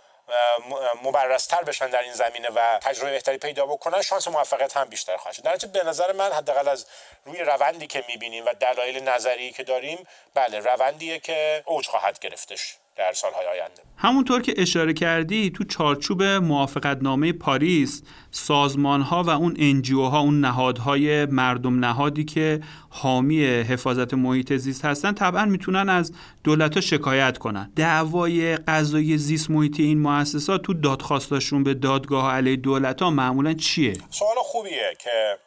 مبرزتر 1.03 1.63
بشن 1.63 1.91
در 1.91 2.03
این 2.03 2.13
زمینه 2.13 2.49
و 2.55 2.79
تجربه 2.79 3.11
بهتری 3.11 3.39
پیدا 3.39 3.67
بکنن 3.67 4.03
شانس 4.03 4.29
موفقیت 4.29 4.77
هم 4.77 4.89
بیشتر 4.89 5.17
خواهد 5.17 5.35
شد. 5.37 5.43
در 5.43 5.57
به 5.57 5.85
نظر 5.85 6.13
من 6.13 6.33
حداقل 6.33 6.69
از 6.69 6.87
روی 7.25 7.39
روندی 7.39 7.87
که 7.87 8.05
می‌بینیم 8.09 8.47
و 8.47 8.53
دلایل 8.61 9.09
نظری 9.09 9.53
که 9.53 9.65
داریم 9.65 10.07
بله 10.35 10.59
روندیه 10.59 11.19
که 11.19 11.63
اوج 11.67 11.87
خواهد 11.87 12.19
گرفتش. 12.19 12.77
در 12.97 13.13
سالهای 13.13 13.47
آینده. 13.47 13.83
همونطور 13.97 14.43
که 14.43 14.55
اشاره 14.57 14.93
کردی 14.93 15.51
تو 15.51 15.65
چارچوب 15.65 16.23
موافقت 16.23 16.99
نامه 17.03 17.33
پاریس 17.33 18.03
سازمان 18.31 19.03
ها 19.03 19.23
و 19.23 19.31
اون 19.31 19.57
انجیو 19.59 20.03
ها 20.03 20.21
اون 20.21 20.41
نهادهای 20.41 21.27
مردم 21.27 21.85
نهادی 21.85 22.25
که 22.25 22.61
حامی 22.91 23.45
حفاظت 23.47 24.15
محیط 24.15 24.53
زیست 24.53 24.85
هستن 24.85 25.13
طبعا 25.13 25.45
می‌تونن 25.45 25.89
از 25.89 26.13
دولت 26.45 26.75
ها 26.75 26.81
شکایت 26.81 27.39
کنن. 27.39 27.73
دعوای 27.77 28.57
قضایی 28.57 29.19
زیست 29.19 29.51
محیطی 29.51 29.83
این 29.83 29.99
مؤسسات 29.99 30.63
تو 30.63 30.75
دادخواستاشون 30.75 31.65
به 31.65 31.75
دادگاه 31.75 32.35
علیه 32.35 32.57
دولت 32.57 33.03
ها 33.03 33.11
معمولا 33.11 33.55
چیه؟ 33.55 33.97
سوال 34.11 34.37
خوبیه 34.39 34.97
که 34.99 35.39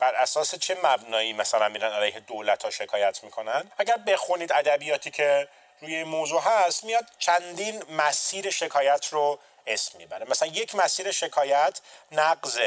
بر 0.00 0.12
اساس 0.22 0.54
چه 0.54 0.76
مبنایی 0.84 1.32
مثلا 1.32 1.68
میرن 1.68 1.90
علیه 1.90 2.22
دولت 2.26 2.62
ها 2.62 2.70
شکایت 2.70 3.20
می‌کنن؟ 3.24 3.62
اگر 3.78 3.96
بخونید 4.06 4.52
ادبیاتی 4.52 5.10
که 5.10 5.48
روی 5.80 6.04
موضوع 6.04 6.40
هست 6.40 6.84
میاد 6.84 7.06
چندین 7.18 7.82
مسیر 7.88 8.50
شکایت 8.50 9.06
رو 9.10 9.38
اسم 9.66 9.98
می‌بره. 9.98 10.26
مثلا 10.30 10.48
یک 10.48 10.74
مسیر 10.74 11.10
شکایت 11.10 11.80
نقض 12.12 12.58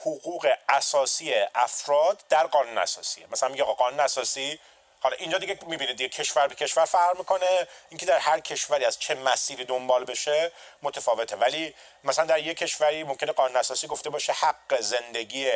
حقوق 0.00 0.52
اساسی 0.68 1.34
افراد 1.54 2.22
در 2.28 2.46
قانون 2.46 2.78
اساسیه. 2.78 3.26
مثلا 3.30 3.48
میگه 3.48 3.64
قانون 3.64 4.00
اساسی 4.00 4.58
حالا 5.00 5.16
اینجا 5.16 5.38
دیگه 5.38 5.58
می‌بینید 5.66 5.96
دیگه 5.96 6.08
کشور 6.08 6.48
به 6.48 6.54
کشور 6.54 6.84
فرق 6.84 7.18
می‌کنه. 7.18 7.68
اینکه 7.88 8.06
در 8.06 8.18
هر 8.18 8.40
کشوری 8.40 8.84
از 8.84 8.98
چه 8.98 9.14
مسیری 9.14 9.64
دنبال 9.64 10.04
بشه 10.04 10.52
متفاوته. 10.82 11.36
ولی 11.36 11.74
مثلا 12.04 12.24
در 12.24 12.38
یک 12.38 12.58
کشوری 12.58 13.04
ممکنه 13.04 13.32
قانون 13.32 13.56
اساسی 13.56 13.86
گفته 13.86 14.10
باشه 14.10 14.32
حق 14.32 14.80
زندگی 14.80 15.52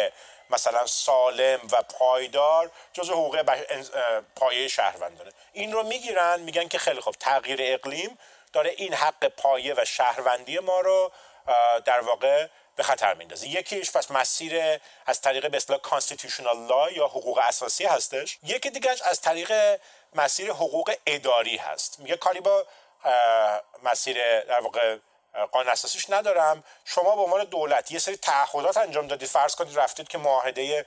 مثلا 0.50 0.86
سالم 0.86 1.60
و 1.72 1.82
پایدار 1.82 2.70
جز 2.92 3.10
حقوق 3.10 3.42
پایه 4.36 4.68
شهروندانه. 4.68 5.32
این 5.52 5.72
رو 5.72 5.82
می‌گیرن 5.82 6.40
میگن 6.40 6.68
که 6.68 6.78
خیلی 6.78 7.00
خوب 7.00 7.14
تغییر 7.20 7.58
اقلیم 7.62 8.18
داره 8.52 8.70
این 8.70 8.94
حق 8.94 9.26
پایه 9.26 9.74
و 9.76 9.84
شهروندی 9.84 10.58
ما 10.58 10.80
رو 10.80 11.12
در 11.84 12.00
واقع 12.00 12.46
به 12.76 12.82
خطر 12.82 13.14
میندازه. 13.14 13.48
یکیش 13.48 13.92
پس 13.92 14.10
مسیر 14.10 14.80
از 15.06 15.20
طریق 15.20 15.50
به 15.50 15.56
اصطلاح 15.56 15.80
constitutional 15.80 16.66
law 16.66 16.90
یا 16.90 17.06
حقوق 17.06 17.38
اساسی 17.38 17.84
هستش. 17.84 18.38
یکی 18.42 18.70
دیگهش 18.70 19.02
از 19.02 19.20
طریق 19.20 19.80
مسیر 20.14 20.50
حقوق 20.50 20.94
اداری 21.06 21.56
هست. 21.56 22.00
میگه 22.00 22.16
کاری 22.16 22.40
با 22.40 22.66
مسیر 23.82 24.40
در 24.40 24.60
واقع 24.60 24.96
قانون 25.52 25.72
اساسیش 25.72 26.10
ندارم. 26.10 26.64
شما 26.84 27.16
به 27.16 27.22
عنوان 27.22 27.44
دولت 27.44 27.92
یه 27.92 27.98
سری 27.98 28.16
تعهدات 28.16 28.76
انجام 28.76 29.06
دادید. 29.06 29.28
فرض 29.28 29.54
کنید 29.54 29.78
رفتید 29.78 30.08
که 30.08 30.18
معاهده 30.18 30.86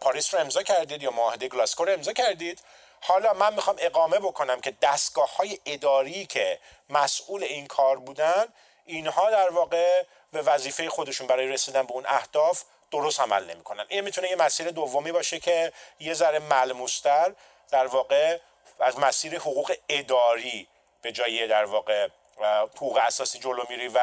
پاریس 0.00 0.34
رو 0.34 0.40
امضا 0.40 0.62
کردید 0.62 1.02
یا 1.02 1.10
معاهده 1.10 1.48
گلاسکو 1.48 1.84
رو 1.84 1.92
امضا 1.92 2.12
کردید. 2.12 2.62
حالا 3.00 3.32
من 3.32 3.54
می‌خوام 3.54 3.76
اقامه 3.78 4.18
بکنم 4.18 4.60
که 4.60 4.74
دستگاه 4.82 5.36
های 5.36 5.58
اداری 5.66 6.26
که 6.26 6.58
مسئول 6.90 7.44
این 7.44 7.66
کار 7.66 7.98
بودن 7.98 8.46
اینها 8.86 9.30
در 9.30 9.50
واقع 9.50 10.02
به 10.32 10.42
وظیفه 10.42 10.88
خودشون 10.88 11.26
برای 11.26 11.48
رسیدن 11.48 11.82
به 11.82 11.92
اون 11.92 12.04
اهداف 12.06 12.62
درست 12.90 13.20
عمل 13.20 13.44
نمی‌کنن. 13.44 13.86
این 13.88 14.00
می‌تونه 14.00 14.30
یه 14.30 14.36
مسیر 14.36 14.70
دومی 14.70 15.12
باشه 15.12 15.40
که 15.40 15.72
یه 16.00 16.14
ذره 16.14 16.38
ملموستر 16.38 17.34
در 17.70 17.86
واقع 17.86 18.38
از 18.80 18.98
مسیر 18.98 19.38
حقوق 19.38 19.74
اداری 19.88 20.68
به 21.02 21.12
جای 21.12 21.46
در 21.46 21.64
واقع 21.64 22.08
حقوق 22.46 22.96
اساسی 22.96 23.38
جلو 23.38 23.64
میری 23.68 23.88
و 23.88 24.00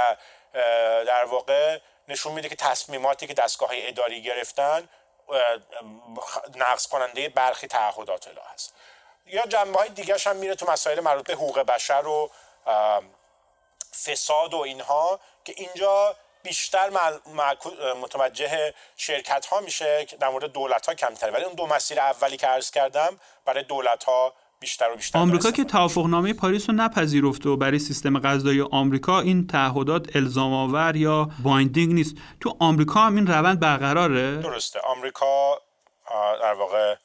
در 1.05 1.25
واقع 1.25 1.79
نشون 2.07 2.33
میده 2.33 2.49
که 2.49 2.55
تصمیماتی 2.55 3.27
که 3.27 3.33
دستگاه 3.33 3.69
اداری 3.73 4.21
گرفتن 4.21 4.89
نقض 6.55 6.87
کننده 6.87 7.29
برخی 7.29 7.67
تعهدات 7.67 8.27
الله 8.27 8.41
هست. 8.53 8.73
یا 9.25 9.41
جنبه 9.41 9.79
های 9.79 9.89
دیگه 9.89 10.17
هم 10.25 10.35
میره 10.35 10.55
تو 10.55 10.71
مسائل 10.71 10.99
مربوط 10.99 11.27
به 11.27 11.33
حقوق 11.33 11.59
بشر 11.59 12.07
و 12.07 12.31
فساد 14.05 14.53
و 14.53 14.57
اینها 14.57 15.19
که 15.45 15.53
اینجا 15.57 16.15
بیشتر 16.43 16.89
متوجه 18.01 18.73
شرکت 18.97 19.45
ها 19.45 19.59
میشه 19.59 20.05
در 20.05 20.29
مورد 20.29 20.45
دولت 20.45 20.85
ها 20.85 20.93
کمتر 20.93 21.31
ولی 21.31 21.43
اون 21.43 21.53
دو 21.53 21.67
مسیر 21.67 21.99
اولی 21.99 22.37
که 22.37 22.47
عرض 22.47 22.71
کردم 22.71 23.19
برای 23.45 23.63
دولت 23.63 24.03
ها 24.03 24.33
بیشتر 24.65 24.91
و 24.91 24.95
بیشتر 24.95 25.19
آمریکا 25.19 25.51
که 25.51 25.63
توافقنامه 25.63 26.33
پاریس 26.33 26.69
رو 26.69 26.75
نپذیرفته 26.75 27.49
و 27.49 27.57
برای 27.57 27.79
سیستم 27.79 28.19
قضایی 28.19 28.61
آمریکا 28.61 29.19
این 29.19 29.47
تعهدات 29.47 30.15
الزام 30.15 30.53
آور 30.53 30.95
یا 30.95 31.29
binding 31.43 31.93
نیست. 31.93 32.15
تو 32.41 32.57
آمریکا 32.59 32.99
هم 32.99 33.15
این 33.15 33.27
روند 33.27 33.59
برقراره؟ 33.59 34.37
درسته. 34.37 34.79
آمریکا 34.79 35.61
در 36.41 36.53
واقع 36.53 36.95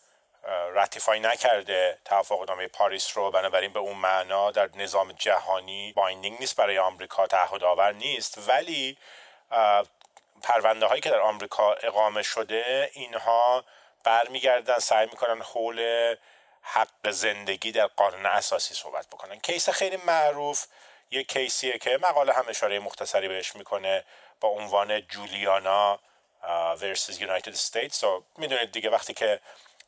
ratify 0.75 1.21
نکرده 1.21 1.99
توافقنامه 2.05 2.69
پاریس 2.69 3.17
رو. 3.17 3.31
بنابراین 3.31 3.73
به 3.73 3.79
اون 3.79 3.97
معنا 3.97 4.51
در 4.51 4.71
نظام 4.77 5.13
جهانی 5.13 5.93
binding 5.97 6.37
نیست 6.41 6.57
برای 6.57 6.79
آمریکا 6.79 7.27
تعهد 7.27 7.65
آور 7.65 7.93
نیست. 7.93 8.49
ولی 8.49 8.97
پرونده 10.43 10.87
هایی 10.87 11.01
که 11.01 11.11
در 11.11 11.21
آمریکا 11.21 11.73
اقامه 11.83 12.23
شده 12.23 12.91
اینها 12.93 13.65
برمیگردن 14.05 14.79
سعی 14.79 15.07
می‌کنن 15.07 15.43
حول 15.55 15.81
حق 16.73 17.11
زندگی 17.11 17.73
در 17.73 17.87
قانون 17.87 18.27
اساسی 18.27 18.75
صحبت 18.75 19.07
بکنن. 19.07 19.39
case 19.41 19.71
خیلی 19.71 19.97
معروف 19.97 20.67
یک 21.11 21.29
کیسیه 21.29 21.79
که 21.79 21.99
مقاله 22.03 22.33
هم 22.33 22.45
اشاره 22.49 22.79
مختصری 22.79 23.29
بهش 23.29 23.57
می‌کنه 23.57 24.05
با 24.41 24.49
عنوان 24.49 25.01
جولیانا 25.01 25.99
versus 26.77 27.15
United 27.15 27.57
States. 27.57 28.05
و 28.05 28.23
می‌دونید 28.39 28.73
دیگه 28.73 28.91
وقتی 28.91 29.15
که 29.15 29.41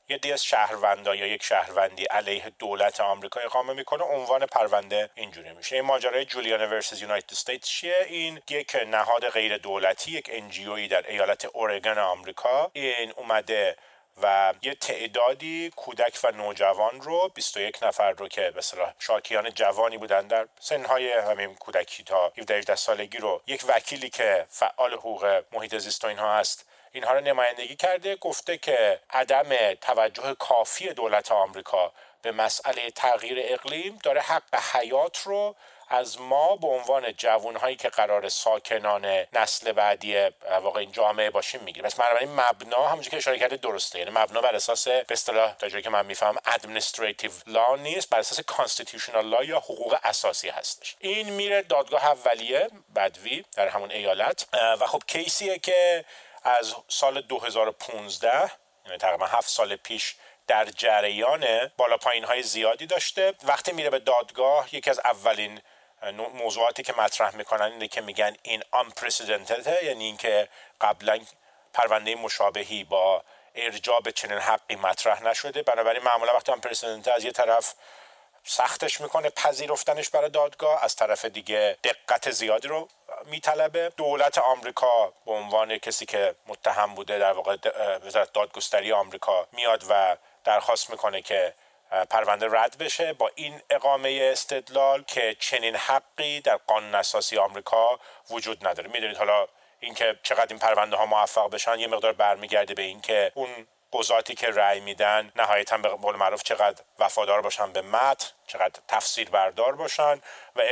یه 0.09 0.19
دی 0.19 0.33
از 0.33 0.45
شهروندا 0.45 1.15
یا 1.15 1.27
یک 1.27 1.43
شهروندی 1.43 2.05
علیه 2.05 2.53
دولت 2.59 3.01
آمریکا 3.01 3.41
اقامه 3.41 3.73
می‌کنه 3.73 4.05
عنوان 4.05 4.47
پرونده 4.47 5.11
اینجوری 5.15 5.53
میشه. 5.53 5.77
این 5.77 5.85
ماجرای 5.85 6.25
جولیانا 6.25 6.69
ورسز 6.69 7.03
یونایتد 7.03 7.33
استیتس 7.33 7.69
چیه؟ 7.69 8.07
این 8.09 8.43
یک 8.49 8.77
نهاد 8.87 9.29
غیر 9.29 9.59
دولتی 9.59 10.11
یک 10.11 10.31
انجیوی 10.33 10.89
در 10.89 11.11
ایالت 11.11 11.45
اورگان 11.45 11.99
آمریکا. 11.99 12.71
این 12.73 13.13
اومده 13.17 13.77
و 14.23 14.55
یه 14.63 14.75
تعدادی 14.75 15.71
کودک 15.77 16.19
و 16.25 16.31
نوجوان 16.31 17.01
رو 17.01 17.31
21 17.35 17.83
نفر 17.83 18.11
رو 18.11 18.29
که 18.29 18.51
به 18.51 18.61
صلاح 18.61 18.93
شاکیان 18.99 19.51
جوانی 19.51 19.99
بودن 19.99 20.27
در 20.27 20.49
سنهای 20.61 21.13
همین 21.13 21.55
کودکی 21.55 22.05
تا 22.05 22.33
17 22.39 22.75
سالگی 22.75 23.19
رو 23.19 23.43
یک 23.47 23.65
وکیلی 23.69 24.11
که 24.11 24.47
فعال 24.49 24.95
حقوق 24.95 25.45
محیط 25.53 25.79
زیست 25.79 26.05
و 26.05 26.09
اینها 26.09 26.39
هست 26.39 26.67
اینها 26.93 27.13
رو 27.13 27.21
نمایندگی 27.21 27.77
کرده 27.77 28.17
گفته 28.17 28.59
که 28.59 29.01
عدم 29.11 29.75
توجه 29.75 30.35
کافی 30.39 30.93
دولت 30.93 31.33
آمریکا 31.33 31.93
به 32.23 32.33
مسئله 32.33 32.91
تغییر 32.91 33.39
اقلیم 33.41 33.99
داره 34.03 34.21
حق 34.21 34.55
حیات 34.73 35.19
رو 35.19 35.57
از 35.93 36.21
ما 36.21 36.57
به 36.57 36.67
عنوان 36.67 37.13
جوانهایی 37.13 37.77
که 37.77 37.89
قرار 37.89 38.29
ساکنان 38.29 39.27
نسل 39.33 39.73
بعدی 39.73 40.29
واقع 40.63 40.81
این 40.81 40.93
جامعه 40.93 41.31
باشیم 41.31 41.61
می‌گیریم. 41.61 41.91
پس 41.91 41.95
بنابراین 41.95 42.31
مبنا 42.33 42.87
همونجوری 42.87 43.11
که 43.11 43.17
اشاره 43.17 43.39
کرده 43.39 43.57
درسته. 43.57 43.99
یعنی 43.99 44.11
مبنا 44.11 44.41
بر 44.41 44.55
اساس 44.55 44.89
به 44.89 45.05
اصطلاح 45.11 45.55
تا 45.55 45.81
که 45.81 45.91
من 45.91 46.07
میفهم 46.07 46.37
administrative 46.45 47.31
law 47.47 47.77
نیست 47.77 48.11
بر 48.11 48.19
اساس 48.19 48.41
constitutional 48.41 49.27
law 49.27 49.45
یا 49.45 49.59
حقوق 49.59 49.99
اساسی 50.05 50.49
هستش. 50.49 50.97
این 51.01 51.31
میره 51.31 51.63
دادگاه 51.63 52.07
اولیه 52.07 52.69
بدوی 52.97 53.45
در 53.57 53.69
همون 53.69 53.91
ایالت. 53.91 54.47
و 54.53 54.87
خب 54.87 55.03
کیسیه 55.07 55.59
که 55.59 56.05
از 56.43 56.75
سال 56.89 57.21
2015 57.21 58.51
یعنی 58.87 58.99
تقریبا 58.99 59.27
هفت 59.27 59.49
سال 59.49 59.77
پیش 59.77 60.15
در 60.47 60.65
جریان 60.65 61.47
بالا 61.77 61.97
پایین 61.97 62.25
های 62.25 62.43
زیادی 62.43 62.87
داشته. 62.87 63.35
وقتی 63.45 63.73
میره 63.73 63.91
به 63.91 63.99
دادگاه 63.99 64.75
یکی 64.75 64.91
از 64.91 64.99
اولین 64.99 65.61
موضوعاتی 66.35 66.83
که 66.83 66.93
مطرح 66.93 67.37
می‌کنن 67.37 67.73
اینه 67.73 67.89
که 67.89 68.01
میگن 68.01 68.37
این 68.43 68.63
unprecedented 68.63 69.83
یعنی 69.83 70.05
اینکه 70.05 70.49
قبلا 70.81 71.21
پرونده 71.75 72.15
مشابهی 72.15 72.85
با 72.85 73.25
ارجاع 73.55 74.01
به 74.01 74.13
چنین 74.13 74.39
حقی 74.39 74.77
مطرح 74.77 75.23
نشده. 75.23 75.63
بنابراین 75.63 76.03
معمولا 76.03 76.35
وقتی 76.35 76.53
unprecedented 76.53 77.09
از 77.09 77.25
یه 77.25 77.33
طرف 77.33 77.75
سختش 78.45 79.01
می‌کنه 79.01 79.31
پذیرفتنش 79.31 80.11
برای 80.11 80.31
دادگاه 80.31 80.85
از 80.85 80.97
طرف 80.97 81.25
دیگه 81.25 81.77
دقت 81.85 82.31
زیادی 82.31 82.69
رو 82.69 82.89
میطلبه. 83.25 83.93
دولت 83.97 84.39
آمریکا 84.39 85.13
به 85.27 85.33
عنوان 85.33 85.79
کسی 85.79 86.07
که 86.07 86.35
متهم 86.47 86.95
بوده 86.95 87.19
در 87.19 87.33
واقع 87.33 87.57
وزارت 88.05 88.33
دادگستری 88.33 88.93
آمریکا 88.93 89.47
میاد 89.53 89.85
و 89.89 90.17
درخواست 90.45 90.91
می‌کنه 90.91 91.23
که 91.23 91.55
پرونده 92.11 92.49
رد 92.51 92.79
بشه 92.79 93.13
با 93.13 93.31
این 93.35 93.61
اقامه 93.71 94.29
استدلال 94.33 95.03
که 95.03 95.37
چنین 95.39 95.77
حقی 95.77 96.41
در 96.41 96.57
قانون 96.57 96.95
اساسی 96.95 97.39
آمریکا 97.39 98.01
وجود 98.31 98.67
نداره. 98.67 98.91
می‌دونید 98.91 99.17
حالا 99.17 99.47
اینکه 99.81 100.17
چقدر 100.23 100.47
این 100.51 100.59
پرونده 100.59 100.97
ها 100.97 101.07
موفق 101.07 101.51
بشن 101.51 101.79
یه 101.79 101.87
مقدار 101.87 102.13
برمیگرده 102.13 102.75
به 102.75 102.83
اینکه 102.83 103.33
اون 103.35 103.67
قضاتی 103.93 104.35
که 104.35 104.47
رأی 104.47 104.81
میدن 104.81 105.33
نهایتا 105.37 105.79
به 105.79 105.89
قول 105.89 106.17
معروف 106.17 106.43
چقدر 106.43 106.83
وفادار 106.99 107.41
باشن 107.43 107.73
به 107.73 107.83
متن 107.83 108.29
چقدر 108.47 108.81
تفسیر 108.89 109.31
بردار 109.31 109.77
باشن 109.77 110.21
و 110.57 110.63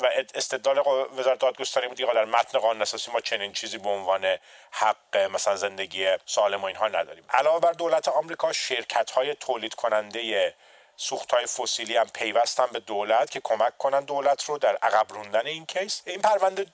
و 0.00 0.08
استدلال 0.34 0.78
وزارت 1.18 1.38
دادگستری 1.38 1.88
بود 1.88 1.98
که 1.98 2.06
در 2.06 2.24
متن 2.24 2.58
قانون 2.58 2.82
اساسی 2.82 3.10
ما 3.10 3.20
چنین 3.20 3.52
چیزی 3.52 3.78
به 3.78 3.88
عنوان 3.88 4.36
حق 4.70 5.16
مثلا 5.16 5.56
زندگی 5.56 6.16
سالم 6.26 6.62
و 6.62 6.64
اینها 6.64 6.88
نداریم. 6.88 7.24
علاوه 7.30 7.60
بر 7.60 7.72
دولت 7.72 8.08
آمریکا 8.08 8.52
شرکت 8.52 9.10
های 9.10 9.34
تولید 9.34 9.74
کننده 9.74 10.54
سوخت 11.00 11.34
های 11.34 11.46
فسیلی 11.46 11.96
هم 11.96 12.06
پیوستن 12.08 12.66
به 12.66 12.80
دولت 12.80 13.30
که 13.30 13.40
کمک 13.44 13.78
کنن 13.78 14.00
دولت 14.00 14.44
رو 14.44 14.58
در 14.58 14.76
عقب 14.76 15.12
روندن 15.12 15.46
این 15.46 15.66
کیس. 15.66 16.02
این 16.04 16.20
پرونده 16.20 16.66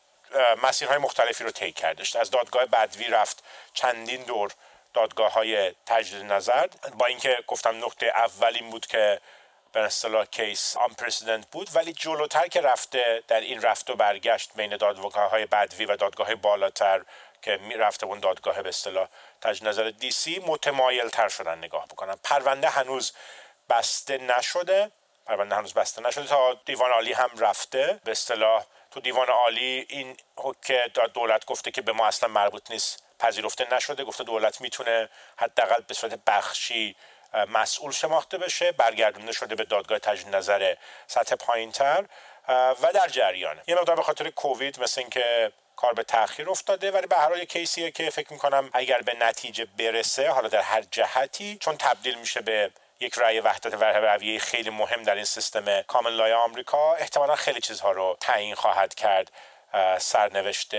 مسیرهای 0.62 0.99
مختلفی 0.99 1.45
رو 1.45 1.50
طی 1.50 1.73
کردش. 1.73 2.16
از 2.16 2.30
دادگاه 2.30 2.66
بدوی 2.66 3.04
رفت 3.04 3.45
چندین 3.75 4.23
دور 4.23 4.52
دادگاه 4.95 5.33
های 5.33 5.75
تجدید 5.87 6.33
نظر. 6.33 6.66
با 6.99 7.06
اینکه 7.06 7.38
گفتم 7.47 7.85
نقطه 7.85 8.06
اول 8.06 8.54
این 8.54 8.71
بود 8.71 8.87
که 8.87 9.21
به 9.73 9.80
اصطلاح 9.80 10.25
کیس 10.25 10.76
آن 10.76 10.97
بود 11.52 11.71
ولی 11.75 11.92
جلوتر 11.92 12.47
که 12.47 12.61
رفته 12.61 13.23
در 13.28 13.40
این 13.40 13.62
رفت 13.62 13.90
و 13.90 13.97
برگشت 13.97 14.50
بین 14.56 14.76
دادگاه 14.76 15.30
های 15.30 15.47
بدوی 15.47 15.85
و 15.85 15.97
دادگاه 15.97 16.35
بالاتر 16.35 17.02
که 17.42 17.56
می 17.56 17.75
رفته 17.75 18.06
اون 18.06 18.21
دادگاه 18.21 18.62
به 18.62 18.68
اصطلاح 18.68 19.09
تجدید 19.40 19.68
نظر 19.68 19.90
دی 19.90 20.11
سی 20.11 20.42
متمایل 20.47 21.09
تر 21.09 21.28
شدن 21.28 21.59
نگاه 21.59 21.87
بکنن. 21.87 22.16
پرونده 22.25 22.68
هنوز 22.68 23.12
بسته 23.68 24.18
نشده. 24.18 24.90
پرونده 25.26 25.56
هنوز 25.56 25.75
بسته 25.75 26.02
نشده 26.02 26.26
تا 26.26 26.54
دیوان 26.64 26.90
عالی 26.90 27.12
هم 27.12 27.30
رفته. 27.38 28.00
به 28.04 28.11
اصطلاح 28.11 28.64
تو 28.90 29.00
دیوان 29.00 29.28
عالی 29.28 29.87
این 29.88 30.16
که 30.62 30.90
دولت 31.14 31.44
گفته 31.44 31.70
که 31.70 31.82
به 31.82 31.92
ما 31.92 32.06
اصلا 32.06 32.28
مربوط 32.28 32.70
نیست. 32.70 33.02
پذیرفته 33.18 33.75
نشده. 33.75 34.04
گفته 34.04 34.25
دولت 34.25 34.61
می‌تونه 34.61 35.08
حداقل 35.37 35.82
به 35.88 35.94
صورت 35.94 36.18
بخشی 36.26 36.96
مسئول 37.49 37.92
شناخته 37.92 38.38
بشه. 38.38 38.73
برگردونده 38.73 39.32
شده 39.32 39.54
به 39.54 39.64
دادگاه 39.64 39.99
تجدید 39.99 40.37
نظر 40.37 40.75
سطح 41.06 41.35
پایینتر. 41.35 42.04
و 42.49 42.92
در 42.94 43.08
جریانه. 43.08 43.62
یه 43.66 43.75
مقدار 43.75 43.96
به 43.96 44.02
خاطر 44.02 44.30
کووید 44.30 44.80
مثل 44.80 45.00
اینکه 45.00 45.52
کار 45.76 45.92
به 45.92 46.02
تاخیر 46.02 46.50
افتاده 46.50 46.90
ولی 46.90 47.06
به 47.06 47.16
هر 47.16 47.28
حال 47.28 47.44
کیسیه 47.44 47.90
که 47.90 48.11
فکر 48.11 48.32
می‌کنم 48.32 48.70
اگر 48.73 49.00
به 49.00 49.14
نتیجه 49.14 49.64
برسه 49.64 50.30
حالا 50.30 50.49
در 50.49 50.61
هر 50.61 50.82
جهتی 50.82 51.58
چون 51.61 51.76
تبدیل 51.76 52.18
میشه 52.18 52.40
به 52.40 52.70
یک 53.00 53.18
رأی 53.18 53.40
وحدت 53.40 53.74
و 53.74 53.84
رویه 53.84 54.38
خیلی 54.38 54.70
مهم 54.70 55.02
در 55.02 55.14
این 55.14 55.24
سیستم 55.24 55.82
کامن 55.82 56.10
لای 56.10 56.32
آمریکا 56.32 56.94
احتمالا 56.94 57.34
خیلی 57.34 57.60
چیزها 57.60 57.92
رو 57.92 58.16
تعیین 58.20 58.54
خواهد 58.54 58.94
کرد 58.94 59.32
سرنوشت 59.98 60.74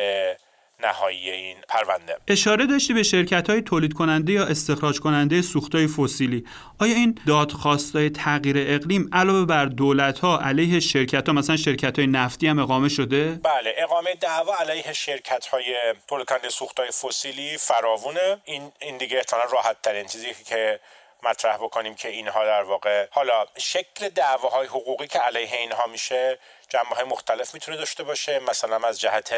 نهایی 0.80 1.30
این 1.30 1.58
پرونده. 1.70 2.18
اشاره 2.28 2.66
داشتی 2.66 2.94
به 2.94 3.04
شرکت 3.04 3.50
های 3.50 3.62
تولید 3.62 3.94
کننده 3.94 4.34
یا 4.34 4.46
استخراج 4.46 5.00
کننده 5.00 5.42
سوخت 5.42 5.76
های 5.76 5.88
فسیلی. 5.88 6.46
آیا 6.80 6.96
این 6.96 7.20
دادخواست 7.28 7.96
های 7.96 8.10
تغییر 8.10 8.56
اقلیم 8.60 9.10
علاوه 9.14 9.46
بر 9.46 9.66
دولت 9.66 10.20
ها 10.20 10.40
علیه 10.40 10.80
شرکت 10.80 11.28
ها 11.28 11.34
مثلا 11.34 11.58
شرکت 11.58 12.00
های 12.00 12.08
نفتی 12.08 12.48
هم 12.48 12.60
اقامه 12.60 12.90
شده؟ 12.90 13.40
بله 13.44 13.74
اقامه 13.78 14.16
دعوا 14.16 14.56
علیه 14.56 14.94
شرکت 14.94 15.46
های 15.46 15.76
تولید 16.08 16.28
کننده 16.28 16.50
سوخت 16.50 16.80
های 16.80 16.90
فسیلی 16.92 17.58
فراوونه. 17.58 18.42
این 18.46 18.72
این 18.80 18.98
دیگه 18.98 19.18
احتمالاً 19.18 19.46
راحت 19.52 19.82
ترین 19.82 20.06
چیزی 20.06 20.28
که 20.46 20.80
مطرح 21.24 21.58
بکنیم 21.58 21.96
که 21.96 22.10
اینها 22.10 22.46
در 22.46 22.64
واقع 22.64 23.08
حالا 23.12 23.46
شکل 23.58 24.10
دعواهای 24.10 24.68
حقوقی 24.68 25.08
که 25.08 25.20
علیه 25.20 25.58
اینها 25.58 25.86
میشه 25.86 26.40
جنبه 26.70 26.96
های 26.96 27.04
مختلف 27.04 27.54
می‌تونه 27.54 27.78
داشته 27.78 28.04
باشه. 28.04 28.40
مثلا 28.40 28.88
از 28.88 29.00
جهت 29.00 29.34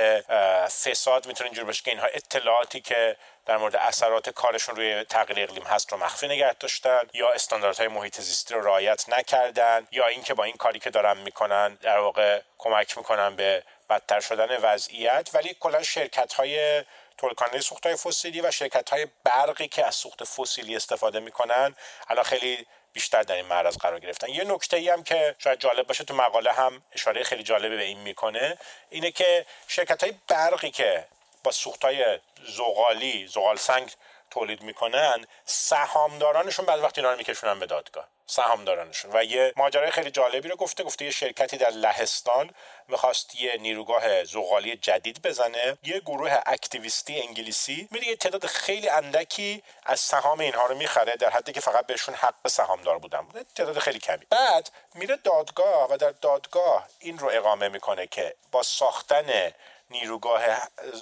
فساد 0.67 1.27
می‌تونه 1.27 1.47
اینجور 1.47 1.65
باشه 1.65 1.83
که 1.83 1.91
اینها 1.91 2.07
اطلاعاتی 2.07 2.81
که 2.81 3.15
در 3.45 3.57
مورد 3.57 3.75
اثرات 3.75 4.29
کارشون 4.29 4.75
روی 4.75 5.03
تغییر 5.03 5.43
اقلیم 5.43 5.63
هست 5.63 5.91
رو 5.91 5.97
مخفی 5.97 6.27
نگه 6.27 6.53
داشتن 6.53 6.99
یا 7.13 7.31
استانداردهای 7.31 7.87
محیط 7.87 8.21
زیستی 8.21 8.53
رو 8.53 8.61
رعایت 8.61 9.09
نکردن 9.09 9.87
یا 9.91 10.07
اینکه 10.07 10.33
با 10.33 10.43
این 10.43 10.55
کاری 10.55 10.79
که 10.79 10.89
دارن 10.89 11.17
می‌کنن 11.17 11.75
در 11.75 11.99
واقع 11.99 12.41
کمک 12.57 12.97
می‌کنن 12.97 13.35
به 13.35 13.63
بدتر 13.89 14.19
شدن 14.19 14.57
وضعیت. 14.57 15.29
ولی 15.33 15.55
کلا 15.59 15.83
شرکت 15.83 16.33
های 16.33 16.83
تولید 17.19 17.61
سوخت 17.61 17.85
های 17.85 17.95
فسیلی 17.95 18.41
و 18.41 18.51
شرکت 18.51 18.89
های 18.89 19.07
برقی 19.23 19.67
که 19.67 19.87
از 19.87 19.95
سوخت 19.95 20.23
فسیلی 20.23 20.75
استفاده 20.75 21.19
می‌کنن 21.19 21.75
الان 22.07 22.23
خیلی 22.23 22.67
بیشتر 22.93 23.23
در 23.23 23.35
این 23.35 23.45
معرض 23.45 23.77
قرار 23.77 23.99
گرفتن. 23.99 24.29
یه 24.29 24.43
نکته 24.43 24.77
ای 24.77 24.89
هم 24.89 25.03
که 25.03 25.35
شاید 25.39 25.59
جالب 25.59 25.87
باشه 25.87 26.03
تو 26.03 26.13
مقاله 26.13 26.51
هم 26.51 26.81
اشاره 26.91 27.23
خیلی 27.23 27.43
جالبی 27.43 27.77
به 27.77 27.83
این 27.83 27.99
می‌کنه 27.99 28.57
اینه 28.89 29.11
که 29.11 29.45
شرکت 29.67 30.03
های 30.03 30.13
برقی 30.27 30.71
که 30.71 31.05
با 31.43 31.51
سوخت 31.51 31.85
های 31.85 32.19
زغالی 32.47 33.27
زغال 33.27 33.57
سنگ 33.57 33.91
تولید 34.31 34.61
می‌کنن 34.61 35.25
سهامدارانشون 35.45 36.65
بعد 36.65 36.79
وقتی 36.79 37.01
اینا 37.01 37.11
رو 37.11 37.17
میکشونن 37.17 37.59
به 37.59 37.65
دادگاه. 37.65 38.07
سهامدارانشون. 38.25 39.11
و 39.13 39.23
یه 39.23 39.53
ماجرای 39.55 39.91
خیلی 39.91 40.11
جالبی 40.11 40.49
رو 40.49 40.55
گفته 40.55 40.83
گفته 40.83 41.05
یه 41.05 41.11
شرکتی 41.11 41.57
در 41.57 41.69
لهستان 41.69 42.51
می‌خواست 42.87 43.35
یه 43.35 43.57
نیروگاه 43.57 44.23
زغالی 44.23 44.75
جدید 44.75 45.21
بزنه. 45.21 45.77
یه 45.83 45.99
گروه 45.99 46.39
اکتیویستی 46.45 47.21
انگلیسی 47.21 47.87
میره 47.91 48.07
یه 48.07 48.15
تعداد 48.15 48.45
خیلی 48.45 48.89
اندکی 48.89 49.63
از 49.85 49.99
سهام 49.99 50.39
اینها 50.39 50.65
رو 50.65 50.75
می‌خره 50.75 51.15
در 51.15 51.29
حدی 51.29 51.51
که 51.51 51.59
فقط 51.59 51.85
بهشون 51.85 52.15
حق 52.15 52.47
سهامدار 52.47 52.99
بودن. 52.99 53.21
بوده 53.21 53.45
تعداد 53.55 53.79
خیلی 53.79 53.99
کمی. 53.99 54.25
بعد 54.29 54.69
میره 54.93 55.15
دادگاه 55.15 55.91
و 55.91 55.97
در 55.97 56.11
دادگاه 56.11 56.87
این 56.99 57.19
رو 57.19 57.29
اقامه 57.33 57.69
می‌کنه 57.69 58.07
که 58.07 58.35
با 58.51 58.63
ساختن 58.63 59.53
نیروگاه 59.89 60.41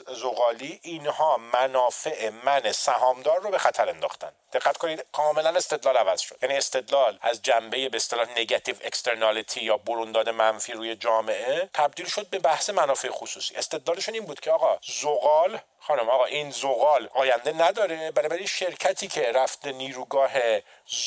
زغالی 0.07 0.79
اینها 0.83 1.37
منافع 1.37 2.29
من 2.29 2.71
سهامدار 2.71 3.41
رو 3.41 3.49
به 3.49 3.57
خطر 3.57 3.89
انداختن. 3.89 4.31
دقت 4.53 4.77
کنید 4.77 5.05
کاملا 5.11 5.49
استدلال 5.49 5.97
عوض 5.97 6.21
شد. 6.21 6.37
یعنی 6.41 6.57
استدلال 6.57 7.19
از 7.21 7.41
جنبه 7.41 7.89
به 7.89 7.95
اصطلاح 7.95 8.31
نگاتیو 8.31 8.75
اکسترنالیتی 8.83 9.63
یا 9.63 9.77
برونداد 9.77 10.29
منفی 10.29 10.73
روی 10.73 10.95
جامعه 10.95 11.69
تبدیل 11.73 12.05
شد 12.05 12.29
به 12.29 12.39
بحث 12.39 12.69
منافع 12.69 13.09
خصوصی. 13.09 13.55
استدلالشون 13.55 14.13
این 14.13 14.25
بود 14.25 14.39
که 14.39 14.51
آقا 14.51 14.79
زغال 15.01 15.59
خانم 15.79 16.09
آقا 16.09 16.25
این 16.25 16.51
زغال 16.51 17.09
آینده 17.13 17.53
نداره 17.53 18.11
برای 18.11 18.47
شرکتی 18.47 19.07
که 19.07 19.31
رفته 19.31 19.71
نیروگاه 19.71 20.31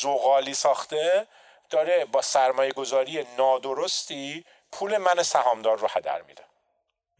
زغالی 0.01 0.53
ساخته 0.53 1.27
داره 1.69 2.05
با 2.05 2.21
سرمایه 2.21 2.71
گذاری 2.71 3.27
نادرستی 3.37 4.45
پول 4.71 4.97
من 4.97 5.23
سهامدار 5.23 5.77
رو 5.77 5.87
هدر 5.91 6.21
میده. 6.21 6.50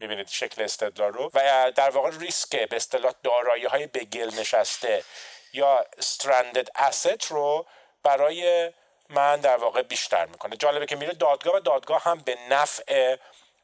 می‌بینید 0.02 0.28
شکل 0.28 0.62
استدلال 0.62 1.12
رو. 1.12 1.30
و 1.34 1.72
در 1.74 1.90
واقع 1.90 2.10
ریسک 2.18 2.68
به 2.68 2.76
اصطلاح 2.76 3.12
دارایی 3.22 3.64
های 3.64 3.86
به 3.86 4.06
نشسته 4.16 5.04
یا 5.52 5.86
stranded 6.00 6.80
asset 6.80 7.26
رو 7.28 7.66
برای 8.02 8.72
من 9.08 9.40
در 9.40 9.56
واقع 9.56 9.82
بیشتر 9.82 10.26
می‌کنه. 10.26 10.56
جالبه 10.56 10.86
که 10.86 10.96
میره 10.96 11.12
دادگاه 11.12 11.56
و 11.56 11.60
دادگاه 11.60 12.02
هم 12.02 12.18
به 12.18 12.38
نفع 12.50 13.16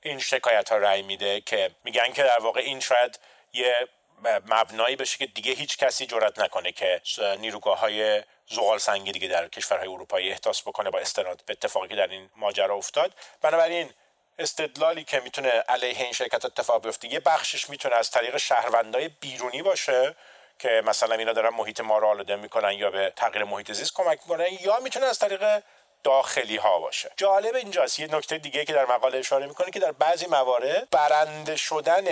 این 0.03 0.18
شکایت 0.18 0.68
ها 0.68 0.77
رأی 0.77 1.03
میده 1.03 1.40
که 1.40 1.70
میگن 1.85 2.12
که 2.12 2.22
در 2.22 2.38
واقع 2.38 2.61
این 2.61 2.81
شاید 2.81 3.18
یه 3.53 3.88
مبنایی 4.24 4.96
بشه 4.96 5.18
که 5.18 5.27
دیگه 5.27 5.53
هیچ 5.53 5.79
کسی 5.79 6.07
جرات 6.07 6.38
نکنه 6.38 6.72
که 6.72 7.01
نیروگاه 7.38 7.79
های 7.79 8.22
زغال 8.46 8.79
سنگی 8.79 9.12
دیگه 9.12 9.29
در 9.29 9.48
کشورهای 9.48 9.88
اروپایی 9.88 10.31
احداث 10.31 10.62
بکنه 10.62 10.90
با 10.90 10.98
استناد 10.98 11.42
به 11.46 11.53
اتفاقی 11.53 11.88
که 11.88 11.96
در 11.96 12.09
این 12.09 12.31
ماجرا 12.37 12.74
افتاد. 12.74 13.14
بنابراین 13.42 13.90
استدلالی 14.38 15.05
که 15.05 15.20
می‌تونه 15.20 15.48
علیه 15.48 16.03
این 16.03 16.12
شرکت 16.12 16.44
اتفاق 16.44 16.83
بیفته. 16.83 17.12
یه 17.12 17.20
بخشش 17.20 17.70
می‌تونه 17.70 17.96
از 17.96 18.11
طریق 18.11 18.37
شهروندای 18.37 19.09
بیرونی 19.09 19.62
باشه 19.62 20.14
که 20.59 20.83
مثلا 20.85 21.14
اینا 21.14 21.33
دارن 21.33 21.55
محیط 21.55 21.81
ما 21.81 21.98
رو 21.98 22.07
آلوده 22.09 22.37
می‌کنن 22.37 22.72
یا 22.72 22.90
به 22.90 23.12
تغییر 23.16 23.44
محیط 23.44 23.72
زیست 23.72 23.94
کمک 23.94 24.18
می‌کنن 24.22 24.46
یا 24.61 24.81
می‌تونه 24.81 25.07
از 25.07 25.18
طریق 25.18 25.62
داخلی 26.05 26.57
ها 26.57 26.79
باشه. 26.79 27.11
جالب 27.16 27.55
اینجاست. 27.55 27.98
یه 27.98 28.14
نکته 28.14 28.38
دیگه 28.38 28.64
که 28.64 28.72
در 28.72 28.87
مقاله 28.87 29.18
اشاره 29.18 29.46
می‌کنه 29.46 29.70
که 29.70 29.81
در 29.81 29.92
بعضی 29.92 30.27
موارد 30.27 30.88
برنده 30.90 31.57
شدن 31.57 32.05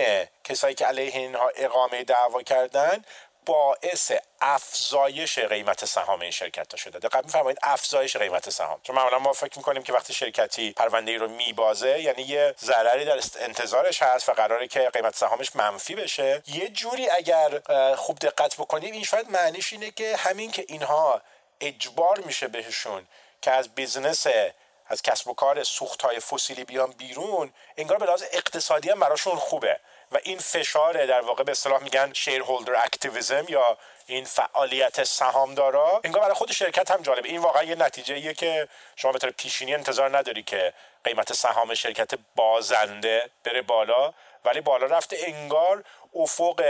کسایی 0.45 0.75
که 0.75 0.87
علیه 0.87 1.17
اینها 1.17 1.51
اقامه 1.57 2.05
دعوا 2.05 2.43
کردن 2.43 3.05
باعث 3.47 4.13
افزایش 4.41 5.39
قیمت 5.39 5.85
سهام 5.85 6.21
این 6.21 6.31
شرکت 6.31 6.71
ها 6.71 6.77
شده. 6.77 6.99
دقت 6.99 7.25
میفرمایید 7.25 7.59
افزایش 7.63 8.17
قیمت 8.17 8.51
سهام. 8.51 8.81
چون 8.83 8.97
معمولا 8.97 9.19
ما 9.19 9.33
فکر 9.33 9.59
می‌کنیم 9.59 9.83
که 9.83 9.93
وقتی 9.93 10.15
شرکتی 10.15 10.73
پرونده 10.73 11.11
ای 11.11 11.19
رو 11.19 11.29
میبازه 11.29 12.01
یعنی 12.01 12.23
یه 12.23 12.55
ضرری 12.61 13.05
در 13.05 13.21
انتظارش 13.41 14.03
هست 14.03 14.29
و 14.29 14.33
قراره 14.33 14.69
که 14.69 14.91
قیمت 14.91 15.17
سهامش 15.17 15.57
منفی 15.57 15.95
بشه. 15.95 16.43
یه 16.47 16.69
جوری 16.69 17.11
اگر 17.11 17.61
خوب 17.95 18.19
دقت 18.19 18.55
بکنیم 18.57 18.93
این 18.93 19.05
شاید 19.05 19.31
معنیش 19.31 19.73
اینه 19.73 19.91
که 19.91 20.17
همین 20.17 20.51
که 20.51 20.65
اینها 20.69 21.23
اجبار 21.61 22.21
میشه 22.21 22.49
بهشون 22.49 23.07
که 23.43 23.51
از 23.51 23.75
business 23.75 24.27
از 24.89 25.03
کسب 25.03 25.29
و 25.29 25.35
کار 25.35 25.65
سوخت 25.65 26.03
های 26.03 26.21
فسیلی 26.21 26.65
بیان 26.65 26.91
بیرون 26.91 27.53
انگار 27.77 27.99
به 27.99 28.07
لحاظ 28.07 28.23
اقتصادی 28.33 28.91
هم 28.91 29.01
براشون 29.01 29.37
خوبه. 29.37 29.81
و 30.13 30.19
این 30.23 30.39
فشار 30.39 31.07
در 31.07 31.21
واقع 31.21 31.45
به 31.45 31.53
اصطلاح 31.53 31.83
میگن 31.83 32.13
shareholder 32.13 32.85
activism 32.85 33.45
یا 33.49 33.79
این 34.07 34.25
فعالیت 34.25 35.05
سهامدارا. 35.05 36.01
انگار 36.05 36.23
برای 36.23 36.35
خود 36.35 36.53
شرکت 36.53 36.91
هم 36.91 37.03
جالبه. 37.03 37.29
این 37.29 37.41
واقعا 37.41 37.63
یه 37.63 37.75
نتیجه 37.75 38.15
ایه 38.15 38.35
که 38.35 38.69
شما 38.97 39.13
به 39.13 39.19
طور 39.19 39.31
پیشینی 39.31 39.75
انتظار 39.75 40.19
نداری 40.19 40.43
که 40.43 40.73
قیمت 41.05 41.33
سهام 41.33 41.75
شرکت 41.75 42.11
بازنده 42.37 43.31
بره 43.45 43.63
بالا 43.63 44.13
ولی 44.45 44.61
بالا 44.61 44.87
رفته 44.87 45.17
انگار 45.21 45.85
افق 46.15 46.65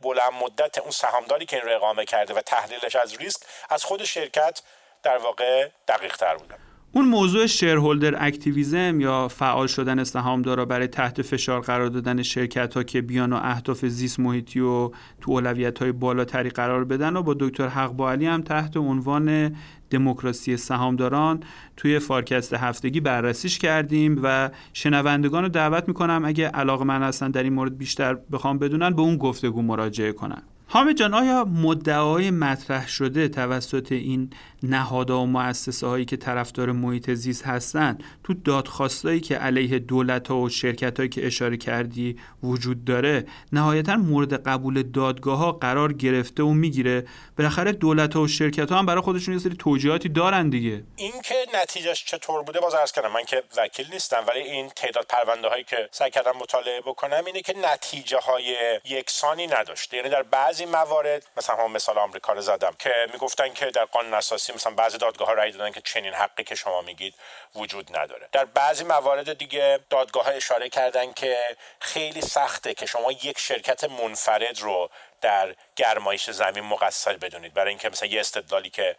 بلند 0.00 0.32
مدت 0.32 0.78
اون 0.78 0.90
سهامداری 0.90 1.46
که 1.46 1.56
این 1.56 1.80
رو 1.80 2.04
کرده 2.04 2.34
و 2.34 2.40
تحلیلش 2.40 2.96
از 2.96 3.16
ریسک 3.16 3.40
از 3.70 3.84
خود 3.84 4.04
شرکت 4.04 4.62
در 5.02 5.18
واقع 5.18 5.68
دقیق 5.88 6.16
تر 6.16 6.36
بودن 6.36 6.71
اون 6.94 7.04
موضوع 7.08 7.46
shareholder 7.46 8.26
activism 8.26 9.00
یا 9.00 9.28
فعال 9.28 9.66
شدن 9.66 10.04
سهامدارا 10.04 10.64
برای 10.64 10.86
تحت 10.86 11.22
فشار 11.22 11.60
قرار 11.60 11.88
دادن 11.88 12.22
شرکت 12.22 12.74
ها 12.74 12.82
که 12.82 13.02
بیان 13.02 13.32
و 13.32 13.40
اهداف 13.42 13.86
زیست 13.86 14.20
محیطی 14.20 14.60
و 14.60 14.90
تو 15.20 15.30
اولویت 15.30 15.78
های 15.78 15.92
بالاتری 15.92 16.50
قرار 16.50 16.84
بدن 16.84 17.16
و 17.16 17.22
با 17.22 17.34
دکتر 17.34 17.68
حق 17.68 18.00
علی 18.00 18.26
هم 18.26 18.42
تحت 18.42 18.76
عنوان 18.76 19.56
دموکراسی 19.90 20.56
سهامداران 20.56 21.42
توی 21.76 21.98
فارکست 21.98 22.54
هفتگی 22.54 23.00
بررسیش 23.00 23.58
کردیم 23.58 24.20
و 24.22 24.50
شنوندگان 24.72 25.42
رو 25.42 25.48
دعوت 25.48 25.88
می‌کنم 25.88 26.22
اگه 26.24 26.48
علاقه‌مند 26.48 27.02
هستن 27.02 27.30
در 27.30 27.42
این 27.42 27.52
مورد 27.52 27.78
بیشتر 27.78 28.14
بخوان 28.32 28.58
بدونن 28.58 28.90
به 28.90 29.02
اون 29.02 29.16
گفتگو 29.16 29.62
مراجعه 29.62 30.12
کنن. 30.12 30.42
حامد 30.74 30.96
جان 30.96 31.14
آیا 31.14 31.44
مدعای 31.44 32.30
مطرح 32.30 32.88
شده 32.88 33.28
توسط 33.28 33.92
این 33.92 34.30
نهادها 34.62 35.22
و 35.22 35.26
مؤسسه 35.26 35.86
هایی 35.86 36.04
که 36.04 36.16
طرفدار 36.16 36.72
محیط 36.72 37.10
زیست 37.10 37.46
هستند 37.46 38.04
تو 38.24 38.34
دادخواستایی 38.34 39.20
که 39.20 39.36
علیه 39.36 39.78
دولت 39.78 40.28
ها 40.28 40.36
و 40.36 40.48
شرکت 40.48 40.96
هایی 40.96 41.08
که 41.08 41.26
اشاره 41.26 41.56
کردی 41.56 42.18
وجود 42.42 42.84
داره 42.84 43.26
نهایتا 43.52 43.96
مورد 43.96 44.48
قبول 44.48 44.82
دادگاه 44.82 45.38
ها 45.38 45.52
قرار 45.52 45.92
گرفته 45.92 46.42
و 46.42 46.52
می‌گیره؟ 46.52 47.06
بالاخره 47.38 47.72
دولت 47.72 48.14
ها 48.14 48.22
و 48.22 48.28
شرکت 48.28 48.72
ها 48.72 48.78
هم 48.78 48.86
برای 48.86 49.02
خودشون 49.02 49.34
یه 49.34 49.40
سری 49.40 49.56
توجیهاتی 49.56 50.08
دارن 50.08 50.48
دیگه. 50.50 50.84
این 50.96 51.12
که 51.24 51.34
نتیجهش 51.54 52.04
چطور 52.04 52.42
بوده 52.42 52.60
باز 52.60 52.74
عرض 52.74 52.92
کردم 52.92 53.12
من 53.12 53.24
که 53.24 53.42
وکیل 53.56 53.86
نیستم 53.92 54.24
ولی 54.28 54.40
این 54.40 54.68
تعداد 54.68 55.06
پرونده 55.08 55.48
هایی 55.48 55.64
که 55.64 55.88
سعی 55.90 56.10
کردم 56.10 56.32
مطالعه 56.40 56.80
بکنم 56.80 57.24
اینه 57.26 57.40
که 57.40 57.54
نتیجه 57.72 58.18
های 58.18 58.56
یکسانی 58.84 59.46
نداشته. 59.46 59.96
یعنی 59.96 60.08
در 60.08 60.22
بعضی 60.22 60.61
موارد 60.66 61.26
مثلا 61.36 61.56
هم 61.56 61.72
مثال 61.72 61.98
آمریکا 61.98 62.32
رو 62.32 62.40
زدم 62.40 62.74
که 62.78 63.06
می‌گفتن 63.12 63.52
که 63.52 63.66
در 63.66 63.84
قانون 63.84 64.14
اساسی 64.14 64.52
مثلا 64.52 64.74
بعضی 64.74 64.98
دادگاه 64.98 65.28
ها 65.28 65.34
رأی 65.34 65.52
دادن 65.52 65.72
که 65.72 65.80
چنین 65.80 66.14
حقی 66.14 66.44
که 66.44 66.54
شما 66.54 66.82
میگید 66.82 67.14
وجود 67.54 67.96
نداره. 67.96 68.28
در 68.32 68.44
بعضی 68.44 68.84
موارد 68.84 69.38
دیگه 69.38 69.78
دادگاه 69.90 70.24
ها 70.24 70.30
اشاره 70.30 70.68
کردن 70.68 71.12
که 71.12 71.56
خیلی 71.80 72.20
سخته 72.20 72.74
که 72.74 72.86
شما 72.86 73.12
یک 73.12 73.38
شرکت 73.38 73.84
منفرد 73.84 74.60
رو 74.60 74.90
در 75.20 75.54
گرمایش 75.76 76.30
زمین 76.30 76.64
مقصر 76.64 77.16
بدونید. 77.16 77.54
برای 77.54 77.68
اینکه 77.68 77.88
مثلا 77.88 78.08
یه 78.08 78.20
استدلالی 78.20 78.70
که 78.70 78.96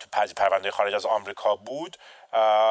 تو 0.00 0.24
پرونده 0.36 0.70
خارج 0.70 0.94
از 0.94 1.06
آمریکا 1.06 1.56
بود 1.56 1.96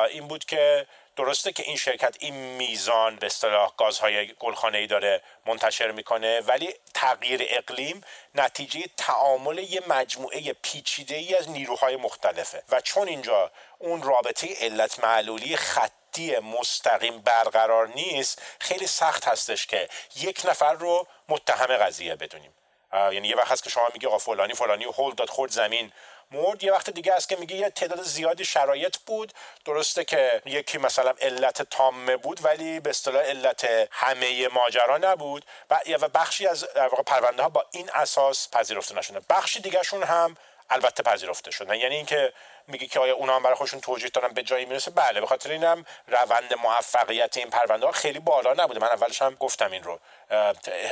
این 0.10 0.28
بود 0.28 0.46
که 0.46 0.88
درسته 1.16 1.52
که 1.52 1.64
این 1.64 1.78
شرکت 1.78 2.16
این 2.20 2.34
میزان 2.34 3.16
به 3.16 3.26
اصطلاح 3.26 3.72
گازهای 3.78 4.34
گلخانه 4.34 4.78
ای 4.78 4.88
داره 4.88 5.22
منتشر 5.46 5.92
می‌کنه 5.92 6.42
ولی 6.42 6.74
تغییر 6.94 7.46
اقلیم 7.50 8.02
نتیجه 8.36 8.84
تعامل 8.98 9.58
یه 9.58 9.82
مجموعه 9.88 10.54
پیچیده 10.54 11.16
ای 11.16 11.36
از 11.36 11.50
نیروهای 11.50 11.96
مختلفه. 11.96 12.64
و 12.70 12.82
چون 12.82 13.08
اینجا 13.08 13.52
اون 13.80 14.04
رابطه 14.04 14.48
علت 14.62 15.04
معلولی 15.04 15.58
خطی 15.58 16.40
مستقیم 16.40 17.22
برقرار 17.22 17.88
نیست 17.88 18.42
خیلی 18.60 18.88
سخت 18.88 19.28
هستش 19.28 19.68
که 19.68 19.90
یک 20.16 20.42
نفر 20.46 20.74
رو 20.74 21.08
متهم 21.30 21.78
قضیه 21.78 22.16
بدونیم. 22.16 22.54
یعنی 22.94 23.28
یه 23.28 23.36
وقت 23.36 23.52
هست 23.52 23.64
که 23.64 23.70
شما 23.70 23.88
میگی 23.94 24.08
آقا 24.08 24.18
فلانی 24.18 24.54
فلانی 24.54 24.84
هول 24.84 25.14
داد 25.14 25.30
خورد 25.30 25.52
زمین. 25.52 25.92
مرد 26.32 26.64
یه 26.64 26.72
وقت 26.72 26.90
دیگه 26.90 27.14
است 27.14 27.30
که 27.30 27.36
میگه 27.36 27.56
یه 27.56 27.70
تعداد 27.70 28.02
زیادی 28.02 28.46
شرایط 28.46 28.98
بود. 28.98 29.34
درسته 29.66 30.04
که 30.04 30.42
یکی 30.46 30.78
مثلا 30.78 31.14
علت 31.22 31.62
تامه 31.62 32.18
بود 32.18 32.46
ولی 32.46 32.80
به 32.80 32.90
اصطلاح 32.90 33.24
علت 33.24 33.68
همه 33.92 34.48
ماجرا 34.48 34.98
نبود. 34.98 35.46
و 35.70 36.08
بخشی 36.14 36.48
از 36.48 36.68
در 36.76 36.88
واقع 36.88 37.04
پرونده 37.04 37.44
ها 37.44 37.50
با 37.50 37.66
این 37.72 37.90
اساس 37.94 38.50
پذیرفته 38.52 38.96
نشده. 38.96 39.22
بخشی 39.30 39.60
دیگهشون 39.60 40.04
هم 40.04 40.38
البته 40.70 41.04
پذیرفته 41.04 41.52
شدن 41.52 41.76
یعنی 41.76 41.96
اینکه 41.96 42.34
میگه 42.68 42.88
که 42.88 43.00
آیا 43.00 43.16
اونا 43.16 43.36
هم 43.36 43.44
برای 43.44 43.56
خودشون 43.56 43.82
توجیه 43.82 44.10
دارن 44.10 44.34
به 44.34 44.44
جایی 44.44 44.66
می‌رسه؟ 44.66 44.92
بله 44.92 45.22
به 45.22 45.28
خاطر 45.28 45.52
اینم 45.52 45.86
روند 46.08 46.54
موفقیت 46.54 47.38
این 47.38 47.50
پرونده 47.50 47.86
ها 47.86 47.92
خیلی 47.92 48.20
بالا 48.20 48.54
نبوده. 48.54 48.80
من 48.80 48.88
اولش 48.88 49.22
هم 49.22 49.36
گفتم 49.36 49.72
این 49.72 49.84
رو. 49.84 50.00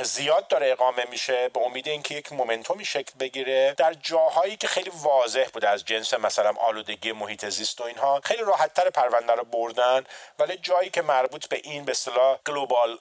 زیاد 0.02 0.48
داره 0.48 0.70
اقامه 0.70 1.04
میشه 1.10 1.48
به 1.48 1.60
امید 1.60 1.88
اینکه 1.88 2.14
یک 2.14 2.32
momentum 2.32 2.78
ی 2.78 2.84
شکل 2.84 3.12
بگیره 3.20 3.74
در 3.76 3.94
جاهایی 3.94 4.56
که 4.56 4.68
خیلی 4.68 4.90
واضح 4.94 5.48
بوده 5.52 5.68
از 5.68 5.84
جنس 5.84 6.14
مثلا 6.14 6.52
آلودگی 6.60 7.12
محیط 7.12 7.48
زیست 7.48 7.80
و 7.80 7.84
اینها. 7.84 8.20
خیلی 8.24 8.42
راحتتر 8.42 8.90
پرونده 8.90 9.32
رو 9.32 9.44
بردن 9.44 10.04
ولی 10.38 10.56
جایی 10.56 10.90
که 10.90 11.02
مربوط 11.02 11.46
به 11.48 11.60
این 11.64 11.84
به 11.84 11.90
اصطلاح 11.90 12.38
global 12.46 12.98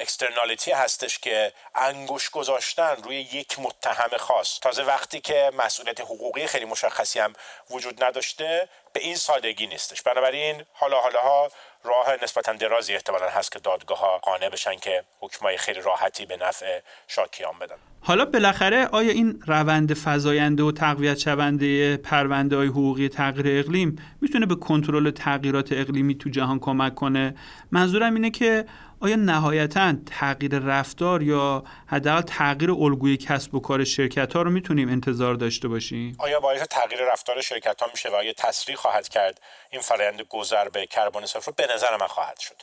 externality 0.00 0.72
هستش 0.72 1.18
که 1.18 1.52
انگشت 1.74 2.30
گذاشتن 2.30 2.96
روی 3.02 3.16
یک 3.16 3.58
متهم 3.58 4.16
خاص. 4.16 4.60
تازه 4.60 4.82
وقتی 4.82 5.20
که 5.20 5.50
مسئولیت 5.54 6.00
حقوقی 6.00 6.46
خیلی 6.46 6.64
مشخصی 6.64 7.18
هم 7.18 7.32
وجود 7.70 8.04
نداشته 8.10 8.68
به 8.92 9.00
این 9.00 9.16
سادگی 9.16 9.66
نیستش. 9.66 10.02
بنابراین 10.02 10.62
حالا 10.72 10.96
حالا 10.96 11.20
ها 11.20 11.48
راه 11.84 12.06
نسبتا 12.22 12.52
درازی 12.52 12.94
احتمالا 12.94 13.28
هست 13.28 13.52
که 13.52 13.58
دادگاه 13.58 13.98
ها 13.98 14.18
قانع 14.18 14.48
بشن 14.48 14.76
که 14.76 15.04
حکمای 15.20 15.56
خیلی 15.56 15.80
راحتی 15.80 16.26
به 16.26 16.36
نفع 16.36 16.80
شاکیان 17.08 17.52
بدن. 17.60 17.76
حالا 18.00 18.24
بالاخره 18.24 18.86
آیا 18.86 19.12
این 19.12 19.42
روند 19.46 19.94
فزاینده 20.04 20.62
و 20.62 20.72
تقویت 20.72 21.18
شونده 21.18 21.96
پرونده 21.96 22.56
های 22.56 22.68
حقوقی 22.68 23.08
تغییر 23.08 23.58
اقلیم 23.58 24.16
می‌تونه 24.20 24.46
به 24.46 24.54
کنترل 24.54 25.10
تغییرات 25.10 25.72
اقلیمی 25.72 26.14
تو 26.14 26.30
جهان 26.30 26.58
کمک 26.58 26.94
کنه؟ 26.94 27.34
منظورم 27.70 28.14
اینه 28.14 28.30
که 28.30 28.64
آیا 29.02 29.16
نهایتا 29.16 29.94
تغییر 30.18 30.58
رفتار 30.58 31.22
یا 31.22 31.64
حداقل 31.86 32.22
تغییر 32.22 32.70
الگوی 32.70 33.16
کسب 33.16 33.54
و 33.54 33.60
کار 33.60 33.84
شرکت 33.84 34.36
ها 34.36 34.42
رو 34.42 34.50
می‌تونیم 34.50 34.88
انتظار 34.88 35.34
داشته 35.34 35.68
باشیم؟ 35.68 36.16
آیا 36.18 36.40
باعث 36.40 36.62
تغییر 36.62 37.00
رفتار 37.12 37.40
شرکت 37.40 37.82
ها 37.82 37.88
میشه 37.92 38.08
و 38.10 38.14
آیا 38.14 38.32
تسریع 38.32 38.76
خواهد 38.76 39.08
کرد 39.08 39.40
این 39.70 39.82
فرآیند 39.82 40.20
گذر 40.20 40.68
به 40.68 40.86
کربن 40.86 41.26
صفر 41.26 41.52
به 41.56 41.68
نظر 41.74 41.96
من 41.96 42.06
خواهد 42.06 42.38
شد. 42.38 42.62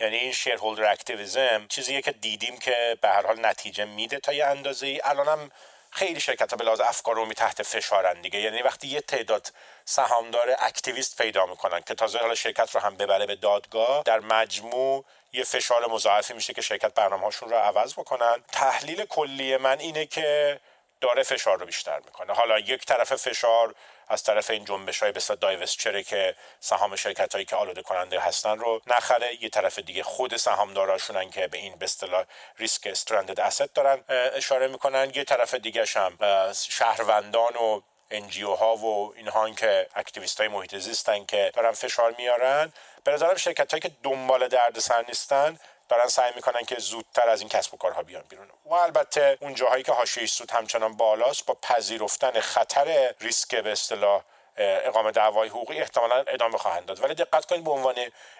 یعنی 0.00 0.16
این 0.16 0.32
shareholder 0.32 0.92
activism 0.92 1.66
چیزیه 1.68 2.02
که 2.02 2.12
دیدیم 2.12 2.56
که 2.58 2.98
به 3.00 3.08
هر 3.08 3.26
حال 3.26 3.46
نتیجه 3.46 3.84
میده 3.84 4.18
تا 4.18 4.32
یه 4.32 4.46
اندازه 4.46 4.86
ای 4.86 5.00
الانم 5.04 5.50
خیلی 5.90 6.20
شرکت 6.20 6.50
ها 6.50 6.56
به 6.56 6.64
لحاظ 6.64 6.80
افکار 6.80 7.14
عمومی 7.14 7.34
تحت 7.34 7.62
فشارن 7.62 8.20
دیگه. 8.20 8.40
یعنی 8.40 8.62
وقتی 8.62 8.88
یه 8.88 9.00
تعداد 9.00 9.52
سهامدار 9.84 10.56
activist 10.58 11.22
پیدا 11.22 11.46
می‌کنن 11.46 11.80
که 11.80 11.94
تازه 11.94 12.18
حالا 12.18 12.34
شرکت 12.34 12.74
رو 12.74 12.80
هم 12.80 12.96
ببره 12.96 13.26
به 13.26 13.36
دادگاه 13.36 14.02
در 14.04 14.20
مجموع 14.20 15.04
یه 15.32 15.44
فشار 15.44 15.90
مضاعفی 15.90 16.34
میشه 16.34 16.52
که 16.52 16.62
شرکت 16.62 16.94
برنامه 16.94 17.24
هاشون 17.24 17.50
رو 17.50 17.56
عوض 17.56 17.92
بکنن. 17.92 18.44
تحلیل 18.52 19.04
کلی 19.04 19.56
من 19.56 19.78
اینه 19.78 20.06
که 20.06 20.60
داره 21.00 21.22
فشار 21.22 21.58
رو 21.58 21.66
بیشتر 21.66 21.98
می‌کنه. 21.98 22.32
حالا 22.32 22.58
یک 22.58 22.86
طرف 22.86 23.14
فشار 23.14 23.74
از 24.08 24.22
طرف 24.22 24.50
این 24.50 24.64
جنبش 24.64 25.02
های 25.02 25.12
بسیار 25.12 25.38
divestiture 25.38 25.97
ه 25.97 26.02
که 26.02 26.34
سهام 26.60 26.96
شرکت 26.96 27.32
هایی 27.32 27.44
که 27.44 27.56
آلوده 27.56 27.82
کننده 27.82 28.20
هستن 28.20 28.58
رو 28.58 28.80
نخره. 28.86 29.42
یه 29.42 29.48
طرف 29.48 29.78
دیگه 29.78 30.02
خود 30.02 30.36
سهامداراشونن 30.36 31.30
که 31.30 31.46
به 31.46 31.58
این 31.58 31.76
به 31.76 31.88
ریسک 32.58 32.86
stranded 32.86 33.40
asset 33.40 33.72
دارن 33.72 34.04
اشاره 34.08 34.68
می‌کنن. 34.68 35.12
یه 35.14 35.24
طرف 35.24 35.54
دیگه 35.54 35.84
هم 35.94 36.18
شهروندان 36.52 37.56
و 37.56 37.80
NGO 38.10 38.54
ها 38.54 38.76
و 38.76 39.14
اینها 39.16 39.50
که 39.50 39.88
activist 39.94 40.40
های 40.40 40.48
محیط 40.48 40.76
زیستن 40.76 41.24
که 41.24 41.52
دارن 41.54 41.72
فشار 41.72 42.14
میارن. 42.18 42.72
به 43.04 43.12
نظرم 43.12 43.36
شرکت 43.36 43.70
هایی 43.70 43.80
که 43.80 43.90
دنبال 44.02 44.48
دردسر 44.48 45.04
نیستن 45.08 45.58
دارن 45.88 46.06
سعی 46.06 46.32
می‌کنن 46.34 46.62
که 46.62 46.76
زودتر 46.78 47.28
از 47.28 47.40
این 47.40 47.48
کسب 47.48 47.74
و 47.74 47.76
کارها 47.76 48.02
بیان 48.02 48.22
بیرون. 48.22 48.48
و 48.64 48.74
البته 48.74 49.38
اون 49.40 49.54
جاهایی 49.54 49.82
که 49.82 49.92
حاشیه 49.92 50.26
سود 50.26 50.50
همچنان 50.50 50.96
بالاست 50.96 51.46
با 51.46 51.54
پذیرفتن 51.62 52.40
خطر 52.40 53.14
ریسک 53.20 53.54
به 53.54 53.72
اصطلاح 53.72 54.22
اقامه 54.56 55.10
دعوای 55.10 55.48
حقوقی 55.48 55.80
احتمالا 55.80 56.24
ادامه 56.28 56.58
خواهند 56.58 56.86
داد. 56.86 57.04
ولی 57.04 57.14
دقت 57.14 57.46
کنید 57.46 57.64
به 57.64 57.70
عنوان 57.70 57.94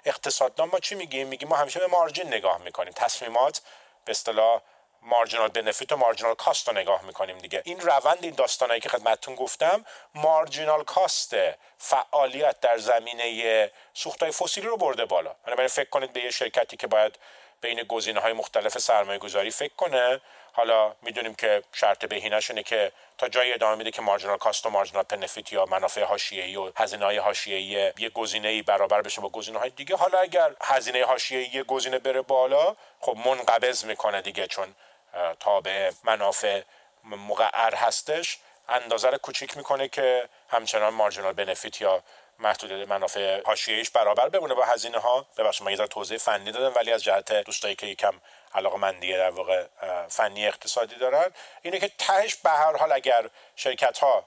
اقتصاددان 0.04 0.68
ما 0.68 0.81
چی 0.81 0.94
میگیم؟ 0.94 1.26
میگیم 1.26 1.48
ما 1.48 1.57
همیشه 1.57 1.81
به 1.81 1.87
مارجین 1.87 2.26
نگاه 2.26 2.59
می‌کنیم. 2.59 2.92
تصمیمات 2.92 3.61
به 4.04 4.11
اصطلاح 4.11 4.62
مارجینال 5.02 5.48
بنفیت 5.48 5.92
و 5.92 5.96
مارجینال 5.96 6.34
کاست 6.34 6.68
رو 6.68 6.74
نگاه 6.74 7.04
می‌کنیم 7.04 7.38
دیگه. 7.38 7.62
این 7.64 7.80
روند 7.80 8.18
این 8.20 8.34
داستانایی 8.34 8.80
که 8.80 8.88
خدمتتون 8.88 9.34
گفتم 9.34 9.84
مارجینال 10.14 10.84
کاست 10.84 11.37
فعالیت 11.78 12.61
در 12.61 12.78
زمینه 12.78 13.70
سوختهای 13.94 14.32
فسیلی 14.32 14.66
رو 14.66 14.76
برده 14.76 15.04
بالا. 15.04 15.34
بنابراین 15.46 15.68
فکر 15.68 15.88
کنید 15.90 16.12
به 16.12 16.20
یه 16.20 16.30
شرکتی 16.30 16.76
که 16.76 16.87
باید 16.87 17.18
بین 17.61 17.82
گزینه 17.82 18.20
های 18.20 18.32
مختلف 18.32 18.78
سرمایه 18.78 19.18
گذاری 19.18 19.50
فکر 19.50 19.74
کنه. 19.74 20.20
حالا 20.52 20.94
می‌دونیم 21.02 21.34
که 21.34 21.62
شرط 21.72 22.04
بهینش 22.04 22.50
اینه 22.50 22.62
که 22.62 22.92
تا 23.18 23.28
جایی 23.28 23.52
ادامه 23.52 23.74
میده 23.76 23.90
که 23.90 24.02
مارجینال 24.02 24.38
کاست 24.38 24.66
و 24.66 24.70
مارجینال 24.70 25.02
پنفیت 25.02 25.52
یا 25.52 25.64
منافع 25.64 26.02
حاشیه‌ای 26.02 26.56
و 26.56 26.72
هزینه 26.76 27.04
های 27.04 27.18
حاشیه‌ای 27.18 27.92
یه 27.98 28.08
گزینه 28.08 28.62
برابر 28.62 29.02
بشه 29.02 29.20
با 29.20 29.28
گزینه 29.28 29.58
های 29.58 29.70
دیگه. 29.70 29.96
حالا 29.96 30.18
اگر 30.18 30.54
هزینه 30.62 31.04
حاشیه‌ای 31.04 31.50
یه 31.52 31.62
گزینه 31.62 31.98
بره 31.98 32.22
بالا 32.22 32.76
خب 33.00 33.16
منقبض 33.16 33.84
می‌کنه 33.84 34.22
دیگه 34.22 34.46
چون 34.46 34.74
تابع 35.40 35.90
منافع 36.05 36.62
مقعر 37.05 37.75
هستش. 37.75 38.38
اندازه 38.68 39.11
رو 39.11 39.18
کوچیک 39.18 39.57
می‌کنه 39.57 39.88
که 39.88 40.29
همچنان 40.49 40.94
مارجینال 40.94 41.33
بنفیت 41.33 41.81
یا 41.81 42.03
محدود 42.38 42.73
منافع 42.73 43.42
حاشیه‌ایش 43.47 43.90
برابر 43.90 44.29
بمونه 44.29 44.55
با 44.55 44.64
هزینه 44.64 44.99
ها 44.99 45.27
ببخشید 45.37 45.66
من 45.66 45.73
یه 45.73 45.87
توضیح 45.87 46.18
فنی 46.18 46.53
دادم 46.53 46.77
ولی 46.77 46.92
از 46.92 47.03
جهت 47.03 47.33
دوستایی 47.33 47.75
که 47.75 47.87
یکم 47.87 48.21
علاقه 48.55 48.77
مندیه 48.77 49.16
در 49.16 49.31
واقع 49.31 49.66
فنی 50.09 50.47
اقتصادی 50.47 50.97
دارن 50.97 51.33
اینه 51.62 51.79
که 51.79 51.88
تهش 51.88 52.35
به 52.35 52.51
هر 52.51 52.77
حال 52.77 52.92
اگر 52.92 53.31
شرکت 53.57 53.99
ها 53.99 54.25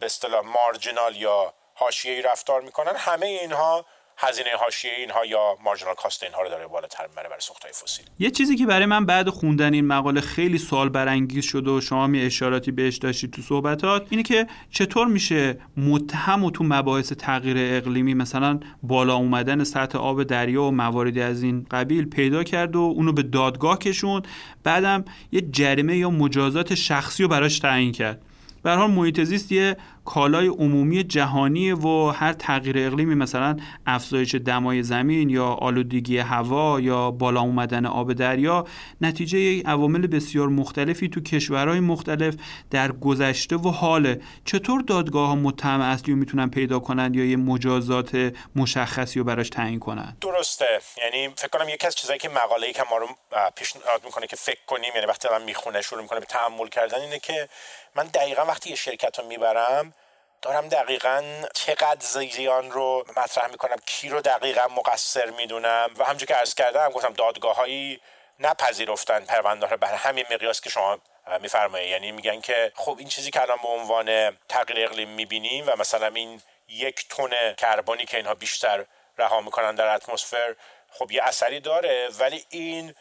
به 0.00 0.06
اصطلاح 0.06 0.40
مارجینال 0.40 1.16
یا 1.16 1.54
حاشیه‌ای 1.74 2.22
رفتار 2.22 2.60
می‌کنن 2.60 2.96
همه 2.96 3.26
اینها 3.26 3.86
هزینه 4.22 4.50
حاشیه 4.64 4.90
اینها 4.98 5.26
یا 5.26 5.56
مارجینال 5.64 5.94
کاست 5.94 6.22
اینها 6.22 6.42
رو 6.42 6.48
داره 6.48 6.66
بالاتر 6.66 7.06
می‌بره 7.06 7.28
برای 7.28 7.40
سوختهای 7.40 7.72
فسیل. 7.72 8.06
یه 8.18 8.30
چیزی 8.30 8.56
که 8.56 8.66
برای 8.66 8.86
من 8.86 9.06
بعد 9.06 9.28
خوندن 9.28 9.74
این 9.74 9.86
مقاله 9.86 10.20
خیلی 10.20 10.58
سوال 10.58 10.88
برانگیز 10.88 11.44
شد 11.44 11.68
و 11.68 11.80
شما 11.80 12.06
می 12.06 12.20
اشاراتی 12.20 12.70
بهش 12.72 12.96
داشتید 12.96 13.30
تو 13.30 13.42
صحبتات 13.42 14.06
اینه 14.10 14.22
که 14.22 14.46
چطور 14.70 15.06
میشه 15.06 15.58
متهم 15.76 16.44
و 16.44 16.50
تو 16.50 16.64
مباحث 16.64 17.12
تغییر 17.12 17.56
اقلیمی 17.58 18.14
مثلا 18.14 18.60
بالا 18.82 19.14
اومدن 19.14 19.64
سطح 19.64 19.98
آب 19.98 20.22
دریا 20.22 20.62
و 20.62 20.70
مواردی 20.70 21.20
از 21.20 21.42
این 21.42 21.66
قبیل 21.70 22.04
پیدا 22.04 22.44
کرد 22.44 22.76
و 22.76 22.80
اونو 22.80 23.12
به 23.12 23.22
دادگاه 23.22 23.78
کشوند 23.78 24.28
بعدم 24.64 25.04
یه 25.32 25.40
جریمه 25.40 25.96
یا 25.96 26.10
مجازات 26.10 26.74
شخصی 26.74 27.22
رو 27.22 27.28
براش 27.28 27.58
تعیین 27.58 27.92
کرد. 27.92 28.22
به 28.62 28.70
حال 28.70 28.90
محیط 28.90 29.20
زیست 29.20 29.52
یه 29.52 29.76
کالای 30.04 30.46
عمومی 30.46 31.04
جهانی 31.04 31.72
و 31.72 32.10
هر 32.10 32.32
تغییر 32.32 32.78
اقلیمی 32.78 33.14
مثلا 33.14 33.56
افزایش 33.86 34.34
دمای 34.34 34.82
زمین 34.82 35.30
یا 35.30 35.46
آلودگی 35.46 36.18
هوا 36.18 36.80
یا 36.80 37.10
بالا 37.10 37.40
اومدن 37.40 37.86
آب 37.86 38.12
دریا 38.12 38.66
نتیجه 39.00 39.62
عوامل 39.62 40.06
بسیار 40.06 40.48
مختلفی 40.48 41.08
تو 41.08 41.20
کشورهای 41.20 41.80
مختلف 41.80 42.34
در 42.70 42.92
گذشته 42.92 43.56
و 43.56 43.68
حاله. 43.68 44.20
چطور 44.44 44.80
دادگاه 44.80 45.28
ها 45.28 45.34
متهم 45.34 45.80
اصلی 45.80 46.12
رو 46.12 46.18
می‌تونن 46.18 46.50
پیدا 46.50 46.78
کنند 46.78 47.16
یا 47.16 47.24
یه 47.24 47.36
مجازات 47.36 48.32
مشخصی 48.56 49.18
رو 49.18 49.24
براش 49.24 49.48
تعیین 49.48 49.78
کنن 49.78 50.16
درسته. 50.20 50.66
یعنی 50.96 51.28
فکر 51.36 51.48
کنم 51.48 51.68
یکی 51.68 51.86
از 51.86 51.94
چیزایی 51.94 52.18
که 52.18 52.28
مقاله 52.28 52.72
که 52.72 52.82
ما 52.90 52.96
رو 52.96 53.06
پیشنهاد 53.56 54.04
می‌کنه 54.04 54.26
که 54.26 54.36
فکر 54.36 54.60
کنیم 54.66 54.90
یعنی 54.94 55.06
وقتی 55.06 55.28
من 55.32 55.42
می‌خونه 55.42 55.82
شروع 55.82 56.02
می‌کنه 56.02 56.20
به 56.20 56.26
تحمل 56.26 56.68
کردن 56.68 57.00
اینه 57.00 57.18
که 57.18 57.48
من 57.96 58.04
دقیقا 58.04 58.44
وقتی 58.44 58.70
یه 58.70 58.76
شرکت 58.76 59.18
رو 59.18 59.26
می‌برم 59.26 59.94
دارم 60.42 60.68
دقیقا 60.68 61.42
چقدر 61.54 62.00
زیان 62.00 62.70
رو 62.70 63.04
مطرح 63.16 63.46
می‌کنم 63.46 63.76
کی 63.86 64.08
رو 64.08 64.20
دقیقا 64.20 64.68
مقصر 64.68 65.30
می‌دونم. 65.30 65.90
و 65.96 66.04
همجور 66.04 66.26
که 66.26 66.34
عرض 66.34 66.54
کردم 66.54 66.88
گفتم 66.88 67.12
دادگاه 67.12 67.56
هایی 67.56 68.00
نپذیرفتن 68.40 69.24
پرونده 69.24 69.66
رو 69.66 69.76
بر 69.76 69.94
همین 69.94 70.26
مقیاس 70.30 70.60
که 70.60 70.70
شما 70.70 70.98
میفرمایید. 71.40 71.90
یعنی 71.90 72.12
میگن 72.12 72.40
که 72.40 72.72
خب 72.74 72.96
این 72.98 73.08
چیزی 73.08 73.30
که 73.30 73.42
الان 73.42 73.58
به 73.62 73.68
عنوان 73.68 74.38
تغییر 74.48 74.86
اقلیم 74.86 75.08
می‌بینیم 75.08 75.66
و 75.66 75.70
مثلا 75.78 76.06
این 76.06 76.42
یک 76.68 77.08
تن 77.08 77.52
کربنی 77.52 78.04
که 78.04 78.16
اینها 78.16 78.34
بیشتر 78.34 78.84
رها 79.18 79.40
می‌کنن 79.40 79.74
در 79.74 79.94
اتمسفر 79.94 80.56
خب 80.90 81.10
یه 81.10 81.22
اثری 81.22 81.60
داره. 81.60 82.08
ولی 82.18 82.44
این 82.50 82.94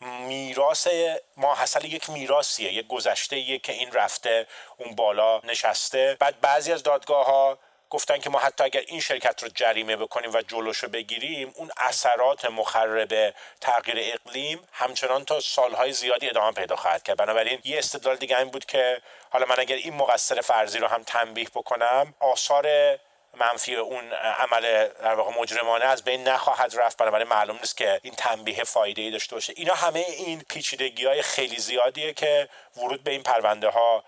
میراث 0.00 0.88
ما 1.36 1.54
حاصل 1.54 1.84
یک 1.84 2.10
میراثیه 2.10 2.72
یک 2.72 2.86
گذشته 2.86 3.58
که 3.58 3.72
این 3.72 3.92
رفته 3.92 4.46
اون 4.76 4.94
بالا 4.94 5.40
نشسته. 5.44 6.16
بعد 6.20 6.40
بعضی 6.40 6.72
از 6.72 6.82
دادگاه 6.82 7.26
ها 7.26 7.58
گفتن 7.90 8.18
که 8.18 8.30
ما 8.30 8.38
حتی 8.38 8.64
اگر 8.64 8.82
این 8.86 9.00
شرکت 9.00 9.42
رو 9.42 9.48
جریمه 9.48 9.96
بکنیم 9.96 10.32
و 10.34 10.42
جلوشو 10.42 10.88
بگیریم 10.88 11.52
اون 11.56 11.70
اثرات 11.76 12.44
مخرب 12.44 13.34
تغییر 13.60 14.14
اقلیم 14.14 14.60
همچنان 14.72 15.24
تا 15.24 15.40
سالهای 15.40 15.92
زیادی 15.92 16.28
ادامه 16.28 16.52
پیدا 16.52 16.76
خواهد 16.76 17.02
کرد. 17.02 17.16
بنابراین 17.16 17.60
یه 17.64 17.78
استدلال 17.78 18.16
دیگه 18.16 18.38
این 18.38 18.48
بود 18.48 18.64
که 18.64 19.02
حالا 19.30 19.46
من 19.46 19.60
اگر 19.60 19.76
این 19.76 19.94
مقصر 19.94 20.40
فرضی 20.40 20.78
رو 20.78 20.86
هم 20.86 21.02
تنبیه 21.02 21.48
بکنم 21.54 22.14
آثار 22.20 22.98
منفی 23.34 23.74
اون 23.74 24.12
عمل 24.12 24.88
در 24.88 25.14
واقع 25.14 25.40
مجرمانه 25.40 25.84
از 25.84 26.04
بین 26.04 26.28
نخواهد 26.28 26.74
رفت. 26.78 26.96
بنابراین 26.96 27.28
معلوم 27.28 27.56
نیست 27.56 27.76
که 27.76 28.00
این 28.02 28.14
تنبیه 28.14 28.64
فایده 28.64 29.02
ای 29.02 29.10
داشته 29.10 29.36
باشه. 29.36 29.52
اینا 29.56 29.74
همه 29.74 29.98
این 29.98 30.44
پیچیدگی 30.48 31.06
های 31.06 31.22
خیلی 31.22 31.56
زیادیه 31.56 32.12
که 32.12 32.48
ورود 32.76 33.04
به 33.04 33.10
این 33.10 33.22
پرونده 33.22 33.68
ها 33.68 34.04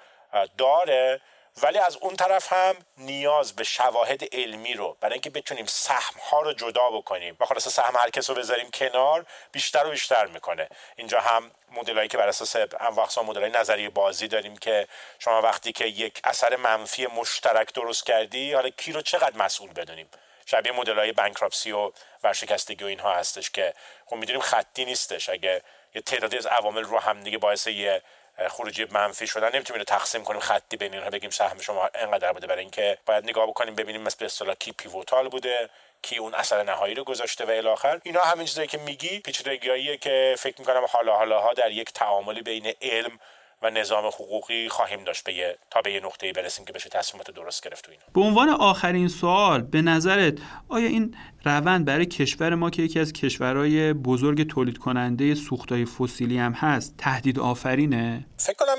داره. 0.58 1.20
ولی 1.62 1.78
از 1.78 1.96
اون 1.96 2.16
طرف 2.16 2.52
هم 2.52 2.76
نیاز 2.96 3.56
به 3.56 3.64
شواهد 3.64 4.34
علمی 4.34 4.74
رو 4.74 4.96
برای 5.00 5.12
اینکه 5.12 5.30
بتونیم 5.30 5.66
سهم 5.66 6.20
ها 6.30 6.40
رو 6.40 6.52
جدا 6.52 6.90
بکنیم. 6.90 7.36
و 7.40 7.44
خلاص 7.44 7.68
سهم 7.68 7.96
هر 7.96 8.10
کس 8.10 8.30
رو 8.30 8.36
بذاریم 8.36 8.70
کنار 8.70 9.26
بیشتر 9.52 9.86
و 9.86 9.90
بیشتر 9.90 10.26
می‌کنه. 10.26 10.68
اینجا 10.96 11.20
هم 11.20 11.50
مدلایی 11.72 12.08
که 12.08 12.16
بر 12.16 12.28
اساس 12.28 12.56
انواقسا 12.80 13.22
مدلای 13.22 13.50
نظری 13.50 13.88
بازی 13.88 14.28
داریم 14.28 14.56
که 14.56 14.88
شما 15.18 15.42
وقتی 15.42 15.72
که 15.72 15.86
یک 15.86 16.20
اثر 16.24 16.56
منفی 16.56 17.06
مشترک 17.06 17.72
درست 17.72 18.06
کردی 18.06 18.52
حالا 18.52 18.68
کی 18.70 18.92
رو 18.92 19.02
چقدر 19.02 19.36
مسئول 19.36 19.72
بدونیم؟ 19.72 20.10
شبیه 20.46 20.72
مدلای 20.72 21.12
بانکراپسی 21.12 21.72
و 21.72 21.92
ورشکستگی 22.22 22.84
و 22.84 22.86
اینها 22.86 23.14
هستش 23.14 23.50
که 23.50 23.74
خب 24.06 24.16
می‌دونیم 24.16 24.40
خطی 24.40 24.84
نیستش. 24.84 25.28
اگه 25.28 25.62
یه 25.94 26.02
تعدادی 26.02 26.38
از 26.38 26.46
عوامل 26.46 26.84
رو 26.84 26.98
هم 26.98 27.20
دیگه 27.20 27.38
باعث 27.38 27.66
یه 27.66 28.02
خروجی 28.48 28.86
منفی 28.90 29.26
شدن 29.26 29.50
نمی‌تونیم 29.54 29.82
تقسیم 29.82 30.24
کنیم 30.24 30.40
خطی 30.40 30.76
بین 30.76 30.94
اینها 30.94 31.10
بگیم 31.10 31.30
سهم 31.30 31.58
شما 31.58 31.90
انقدر 31.94 32.32
بوده 32.32 32.46
برای 32.46 32.60
اینکه 32.60 32.98
باید 33.06 33.24
نگاه 33.24 33.46
بکنیم 33.46 33.74
ببینیم 33.74 34.02
مثل 34.02 34.24
اصطلاح 34.24 34.54
کی 34.54 34.72
پیوتال 34.72 35.28
بوده 35.28 35.70
کی 36.02 36.16
اون 36.18 36.34
اثر 36.34 36.62
نهایی 36.62 36.94
رو 36.94 37.04
گذاشته 37.04 37.44
و 37.44 37.50
الی 37.50 38.00
اینا 38.02 38.20
همین 38.20 38.46
چیزایی 38.46 38.68
که 38.68 38.78
میگی 38.78 39.20
پیچیدگیاییه 39.20 39.96
که 39.96 40.34
فکر 40.38 40.54
می‌کنم 40.58 40.84
حالا 40.88 41.16
حالا 41.16 41.40
ها 41.40 41.52
در 41.52 41.70
یک 41.70 41.92
تعاملی 41.92 42.42
بین 42.42 42.74
علم 42.82 43.20
و 43.62 43.70
نظام 43.70 44.06
حقوقی 44.06 44.68
خواهیم 44.68 45.04
داشت 45.04 45.24
به 45.24 45.58
تا 45.70 45.80
به 45.80 45.92
یه 45.92 46.00
نقطه‌ای 46.00 46.32
برسیم 46.32 46.64
که 46.64 46.72
بشه 46.72 46.88
تصمیمات 46.88 47.30
درست 47.30 47.64
گرفت 47.64 47.84
تو 47.84 47.90
اینا. 47.92 48.04
به 48.14 48.20
عنوان 48.20 48.48
آخرین 48.48 49.08
سوال 49.08 49.62
به 49.62 49.82
نظرت 49.82 50.34
آیا 50.68 50.86
این 50.86 51.16
روند 51.44 51.84
برای 51.84 52.06
کشور 52.06 52.54
ما 52.54 52.70
که 52.70 52.82
یکی 52.82 53.00
از 53.00 53.12
کشورهای 53.12 53.92
بزرگ 53.92 54.50
تولید 54.50 54.78
کننده 54.78 55.34
سوختهای 55.34 55.84
فسیلی 55.84 56.38
هم 56.38 56.52
هست 56.52 56.94
تهدید 56.98 57.38
آفرینه؟ 57.38 58.26
فکر 58.36 58.54
کنم 58.54 58.76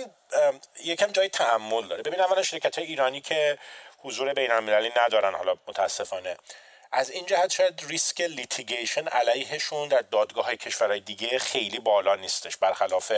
یکم 0.86 1.08
جای 1.08 1.30
تعمل 1.30 1.88
داره. 1.88 2.04
ببین 2.04 2.20
اولا 2.20 2.44
شرکت 2.44 2.78
های 2.78 2.88
ایرانی 2.88 3.22
که 3.22 3.58
حضور 3.98 4.34
بین 4.34 4.52
المللی 4.52 4.89
ندارن 5.06 5.36
حالا 5.36 5.56
متاسفانه. 5.67 6.38
از 6.91 7.10
این 7.10 7.26
جهت 7.26 7.52
شاید 7.52 7.82
ریسک 7.88 8.22
litigation 8.22 9.08
علیهشون 9.08 9.88
در 9.88 10.04
دادگاه 10.12 10.46
های 10.46 10.58
کشورهای 10.58 11.00
دیگه 11.00 11.39
خیلی 11.39 11.80
بالا 11.80 12.15
نیستش. 12.15 12.58
برخلاف 12.58 13.12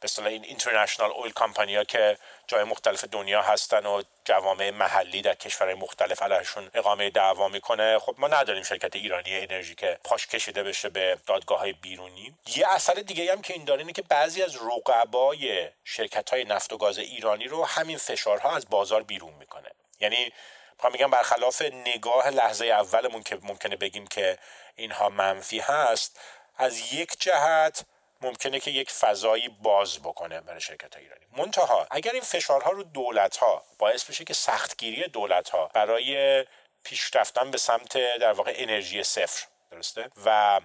به 0.00 0.04
اصطلاح 0.04 0.28
این 0.28 0.44
international 0.44 1.10
oil 1.10 1.32
company 1.32 1.78
ا 1.78 1.84
که 1.84 2.18
جای 2.46 2.64
مختلف 2.64 3.04
دنیا 3.04 3.42
هستن 3.42 3.86
و 3.86 4.02
جوامع 4.24 4.70
محلی 4.70 5.22
در 5.22 5.34
کشورهای 5.34 5.74
مختلف 5.74 6.22
علیهشون 6.22 6.70
اقامه 6.74 7.10
دعوا 7.10 7.48
می‌کنه 7.48 7.98
خب 7.98 8.14
ما 8.18 8.28
نداریم 8.28 8.62
شرکت 8.62 8.96
ایرانی 8.96 9.36
انرژی 9.36 9.74
که 9.74 9.98
پاش 10.04 10.26
کشیده 10.26 10.62
بشه 10.62 10.88
به 10.88 11.18
دادگاه 11.26 11.58
های 11.58 11.72
بیرونی. 11.72 12.34
یه 12.56 12.66
اثر 12.68 12.94
دیگه 12.94 13.32
هم 13.32 13.42
که 13.42 13.54
این 13.54 13.64
داره 13.64 13.80
اینه 13.80 13.92
که 13.92 14.02
بعضی 14.02 14.42
از 14.42 14.56
رقبای 14.56 15.68
شرکت 15.84 16.30
های 16.30 16.44
نفت 16.44 16.72
و 16.72 16.76
گاز 16.76 16.98
ایرانی 16.98 17.44
رو 17.44 17.64
همین 17.64 17.98
فشارها 17.98 18.56
از 18.56 18.70
بازار 18.70 19.02
بیرون 19.02 19.34
می‌کنه. 19.34 19.70
یعنی 20.00 20.32
می‌خوام 20.72 20.92
میگم 20.92 21.10
برخلاف 21.10 21.62
نگاه 21.62 22.30
لحظه 22.30 22.66
اولمون 22.66 23.22
که 23.22 23.38
ممکنه 23.42 23.76
بگیم 23.76 24.06
که 24.06 24.38
اینها 24.76 25.08
منفی 25.08 25.58
هست 25.58 26.20
از 26.56 26.92
یک 26.92 27.20
جهت 27.20 27.84
ممکنه 28.20 28.60
که 28.60 28.70
یک 28.70 28.90
فضایی 28.90 29.48
باز 29.48 29.98
بکنه 29.98 30.40
برای 30.40 30.60
شرکت 30.60 30.94
های 30.94 31.04
ایرانی. 31.04 31.24
منتها 31.36 31.86
اگر 31.90 32.12
این 32.12 32.22
فشارها 32.22 32.70
رو 32.70 32.82
دولت 32.82 33.36
ها 33.36 33.62
باعث 33.78 34.04
بشه 34.04 34.24
که 34.24 34.34
سختگیری 34.34 35.08
دولت 35.08 35.48
ها 35.48 35.70
برای 35.74 36.44
پیشرفتن 36.84 37.50
به 37.50 37.58
سمت 37.58 37.92
در 37.96 38.32
واقع 38.32 38.52
انرژی 38.56 39.02
صفر 39.02 39.46
درسته؟ 39.70 40.10
و 40.24 40.60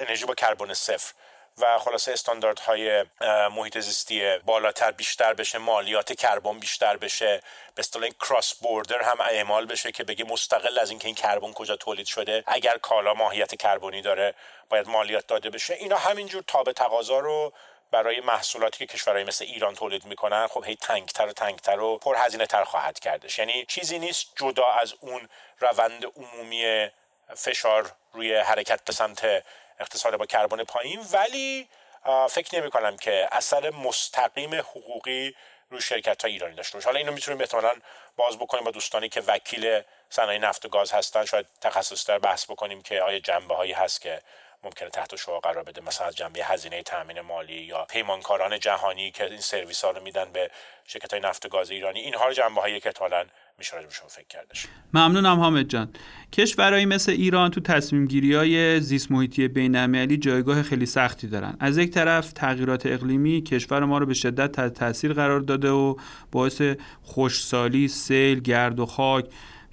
انرژی 0.00 0.24
با 0.24 0.34
کربن 0.34 0.74
صفر 0.74 1.12
و 1.58 1.78
خلاصه 1.78 2.12
استانداردهای 2.12 3.04
محیط 3.50 3.78
زیستی 3.78 4.38
بالاتر 4.38 4.90
بیشتر 4.90 5.34
بشه 5.34 5.58
مالیات 5.58 6.12
کربن 6.12 6.58
بیشتر 6.58 6.96
بشه 6.96 7.40
به 7.74 7.80
اصطلاح 7.80 8.08
کراس 8.08 8.54
بوردر 8.54 9.02
هم 9.02 9.20
اعمال 9.20 9.66
بشه 9.66 9.92
که 9.92 10.04
بگه 10.04 10.24
مستقل 10.24 10.78
از 10.78 10.90
اینکه 10.90 11.06
این 11.06 11.14
کربن 11.14 11.52
کجا 11.52 11.76
تولید 11.76 12.06
شده. 12.06 12.44
اگر 12.46 12.78
کالا 12.78 13.14
ماهیت 13.14 13.54
کربنی 13.54 14.02
داره 14.02 14.34
باید 14.68 14.88
مالیات 14.88 15.26
داده 15.26 15.50
بشه. 15.50 15.74
اینا 15.74 15.98
همینجور 15.98 16.44
تاب 16.46 16.72
تقاضا 16.72 17.18
رو 17.18 17.52
برای 17.90 18.20
محصولاتی 18.20 18.86
که 18.86 18.94
کشورهای 18.94 19.24
مثل 19.24 19.44
ایران 19.44 19.74
تولید 19.74 20.04
می‌کنن 20.04 20.46
خب 20.46 20.64
هی 20.64 20.76
تنگتر 20.76 21.26
و 21.26 21.32
تنگتر 21.32 21.80
و 21.80 21.98
پرهزینه 21.98 22.46
تر 22.46 22.64
خواهد 22.64 22.98
کردش. 22.98 23.38
یعنی 23.38 23.64
چیزی 23.68 23.98
نیست 23.98 24.26
جدا 24.36 24.66
از 24.66 24.94
اون 25.00 25.28
روند 25.58 26.04
عمومی 26.16 26.88
فشار 27.36 27.92
روی 28.12 28.34
حرکت 28.34 28.84
به 28.84 28.92
سمت 28.92 29.44
اقتصاد 29.80 30.16
با 30.16 30.26
کربن 30.26 30.64
پایین 30.64 31.00
ولی 31.12 31.68
فکر 32.30 32.60
نمی 32.60 32.70
کنم 32.70 32.96
که 32.96 33.28
اثر 33.32 33.70
مستقیم 33.70 34.54
حقوقی 34.54 35.34
روی 35.70 35.80
شرکت 35.80 36.22
های 36.22 36.32
ایرانی 36.32 36.54
داشته 36.54 36.76
باشه. 36.76 36.86
حالا 36.86 36.98
اینو 36.98 37.12
می‌تونیم 37.12 37.40
احتمالا 37.40 37.72
باز 38.16 38.38
بکنیم 38.38 38.64
با 38.64 38.70
دوستانی 38.70 39.08
که 39.08 39.20
وکیل 39.20 39.82
صنایع 40.10 40.38
نفت 40.38 40.64
و 40.64 40.68
گاز 40.68 40.92
هستن. 40.92 41.24
شاید 41.24 41.46
تخصص 41.60 42.10
بحث 42.10 42.50
بکنیم 42.50 42.82
که 42.82 43.02
آیا 43.02 43.18
جنبه 43.18 43.54
هایی 43.54 43.72
هست 43.72 44.00
که 44.00 44.22
ممکنه 44.64 44.90
تحت 44.90 45.16
شعار 45.16 45.40
قرار 45.40 45.64
بده 45.64 45.80
مثلا 45.80 46.06
از 46.06 46.16
جنبه 46.16 46.44
هزینه 46.44 46.82
تامین 46.82 47.20
مالی 47.20 47.62
یا 47.62 47.84
پیمانکاران 47.84 48.58
جهانی 48.58 49.10
که 49.10 49.24
این 49.24 49.40
سرویس 49.40 49.84
ها 49.84 49.90
رو 49.90 50.02
میدن 50.02 50.32
به 50.32 50.50
شرکت 50.84 51.12
های 51.12 51.22
نفت 51.22 51.46
و 51.46 51.48
گاز 51.48 51.70
ایرانی 51.70 52.00
اینها 52.00 52.26
رو 52.26 52.32
جنبه 52.32 52.60
هایی 52.60 52.80
که 52.80 52.92
میشه 53.58 53.76
راجبشون 53.76 54.08
فکر 54.08 54.26
کردش 54.28 54.66
ممنونم 54.94 55.40
حامد 55.40 55.68
جان. 55.68 55.92
کشورهایی 56.32 56.86
مثل 56.86 57.12
ایران 57.12 57.50
تو 57.50 57.60
تصمیم 57.60 58.06
گیری 58.06 58.34
های 58.34 58.80
زیست 58.80 59.10
محیطی 59.10 59.48
بین 59.48 60.20
جایگاه 60.20 60.62
خیلی 60.62 60.86
سختی 60.86 61.26
دارن. 61.26 61.56
از 61.60 61.78
یک 61.78 61.90
طرف 61.90 62.32
تغییرات 62.32 62.86
اقلیمی 62.86 63.42
کشور 63.42 63.84
ما 63.84 63.98
رو 63.98 64.06
به 64.06 64.14
شدت 64.14 64.74
تاثیر 64.74 65.12
قرار 65.12 65.40
داده 65.40 65.70
و 65.70 65.94
باعث 66.32 66.62
خوشسالی 67.02 67.88
سیل 67.88 68.40
گرد 68.40 68.80
و 68.80 68.86
خاک 68.86 69.24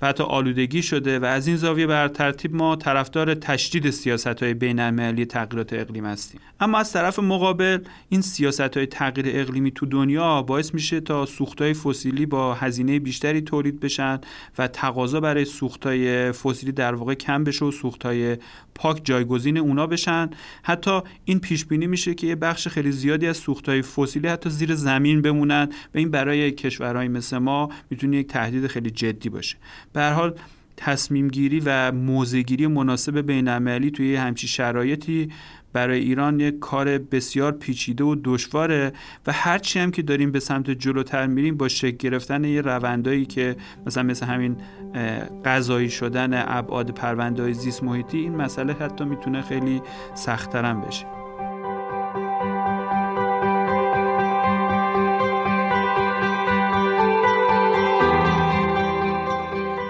و 0.02 0.08
حتی 0.08 0.24
آلودگی 0.24 0.82
شده 0.82 1.20
و 1.20 1.26
از 1.26 1.48
این 1.48 1.58
زاویه 1.58 1.88
بر 1.88 2.08
ترتیب 2.08 2.56
ما 2.56 2.76
طرفدار 2.76 3.36
تشدید 3.36 3.90
سیاست 3.90 4.44
های 4.44 4.54
بین 4.54 4.80
المللی 4.80 5.26
تغییرات 5.26 5.74
اقلیم 5.74 6.06
هستیم. 6.06 6.42
اما 6.60 6.78
از 6.78 6.94
طرف 6.94 7.20
مقابل 7.20 7.80
این 8.10 8.22
سیاست 8.22 8.78
های 8.78 8.86
تغییر 8.86 9.26
اقلیمی 9.30 9.72
تو 9.72 9.86
دنیا 9.86 10.42
باعث 10.42 10.74
میشه 10.74 11.00
تا 11.00 11.26
سوخت 11.26 11.62
های 11.62 11.74
فسیلی 11.74 12.26
با 12.26 12.54
هزینه 12.54 13.00
بیشتری 13.00 13.42
تولید 13.42 13.80
بشن 13.80 14.20
و 14.58 14.68
تقاضا 14.68 15.20
برای 15.20 15.46
سوخت 15.46 15.86
های 15.86 16.32
فسیلی 16.32 16.72
در 16.72 16.96
واقع 16.96 17.14
کم 17.14 17.44
بشه 17.44 17.66
و 17.66 17.72
سوخت 17.72 18.06
های 18.06 18.38
پاک 18.80 19.02
جایگزین 19.04 19.58
اونا 19.58 19.88
بشن. 19.88 20.30
حتی 20.63 21.00
این 21.26 21.39
پیش 21.39 21.65
بینی 21.65 21.88
میشه 21.88 22.13
که 22.13 22.28
یه 22.28 22.36
بخش 22.36 22.68
خیلی 22.68 22.92
زیادی 22.92 23.28
از 23.28 23.38
سوختهای 23.38 23.82
فسیلی 23.82 24.28
حتی 24.28 24.50
زیر 24.50 24.76
زمین 24.76 25.22
بمونن 25.22 25.63
و 25.96 25.98
این 25.98 26.12
برای 26.12 26.52
کشورهای 26.52 27.08
مثل 27.08 27.38
ما 27.38 27.70
می‌تونه 27.89 28.18
یک 28.18 28.28
تهدید 28.28 28.68
خیلی 28.68 28.92
جدی 28.92 29.30
باشه. 29.30 29.58
به 29.94 30.10
حال 30.10 30.36
تصمیم 30.78 31.28
گیری 31.28 31.62
و 31.65 31.92
موزگیری 31.92 32.68
مناسب 32.68 33.22
بین 33.22 33.89
توی 33.89 34.15
همچی 34.15 34.48
شرایطی 34.48 35.30
برای 35.73 35.99
ایران 35.99 36.39
یک 36.39 36.60
کار 36.60 36.97
بسیار 36.97 37.51
پیچیده 37.51 38.03
و 38.03 38.15
دشواره 38.23 38.93
و 39.27 39.32
هرچی 39.32 39.79
هم 39.79 39.91
که 39.91 40.01
داریم 40.01 40.32
به 40.32 40.39
سمت 40.39 40.69
جلوتر 40.69 41.27
میریم 41.27 41.58
با 41.58 41.67
شکل 41.67 41.97
گرفتن 41.97 42.43
یه 42.43 42.62
روندایی 42.62 43.25
که 43.25 43.55
مثلا 43.86 44.03
مثل 44.03 44.25
همین 44.25 44.58
قضایی 45.45 45.89
شدن 45.89 46.43
ابعاد 46.47 46.91
پرونده 46.91 47.43
های 47.43 47.53
زیست 47.53 47.84
محیطی 47.84 48.17
این 48.17 48.36
مسئله 48.36 48.73
حتی 48.73 49.05
می‌تونه 49.05 49.41
خیلی 49.41 49.82
سختترم 50.15 50.82
بشه. 50.82 51.18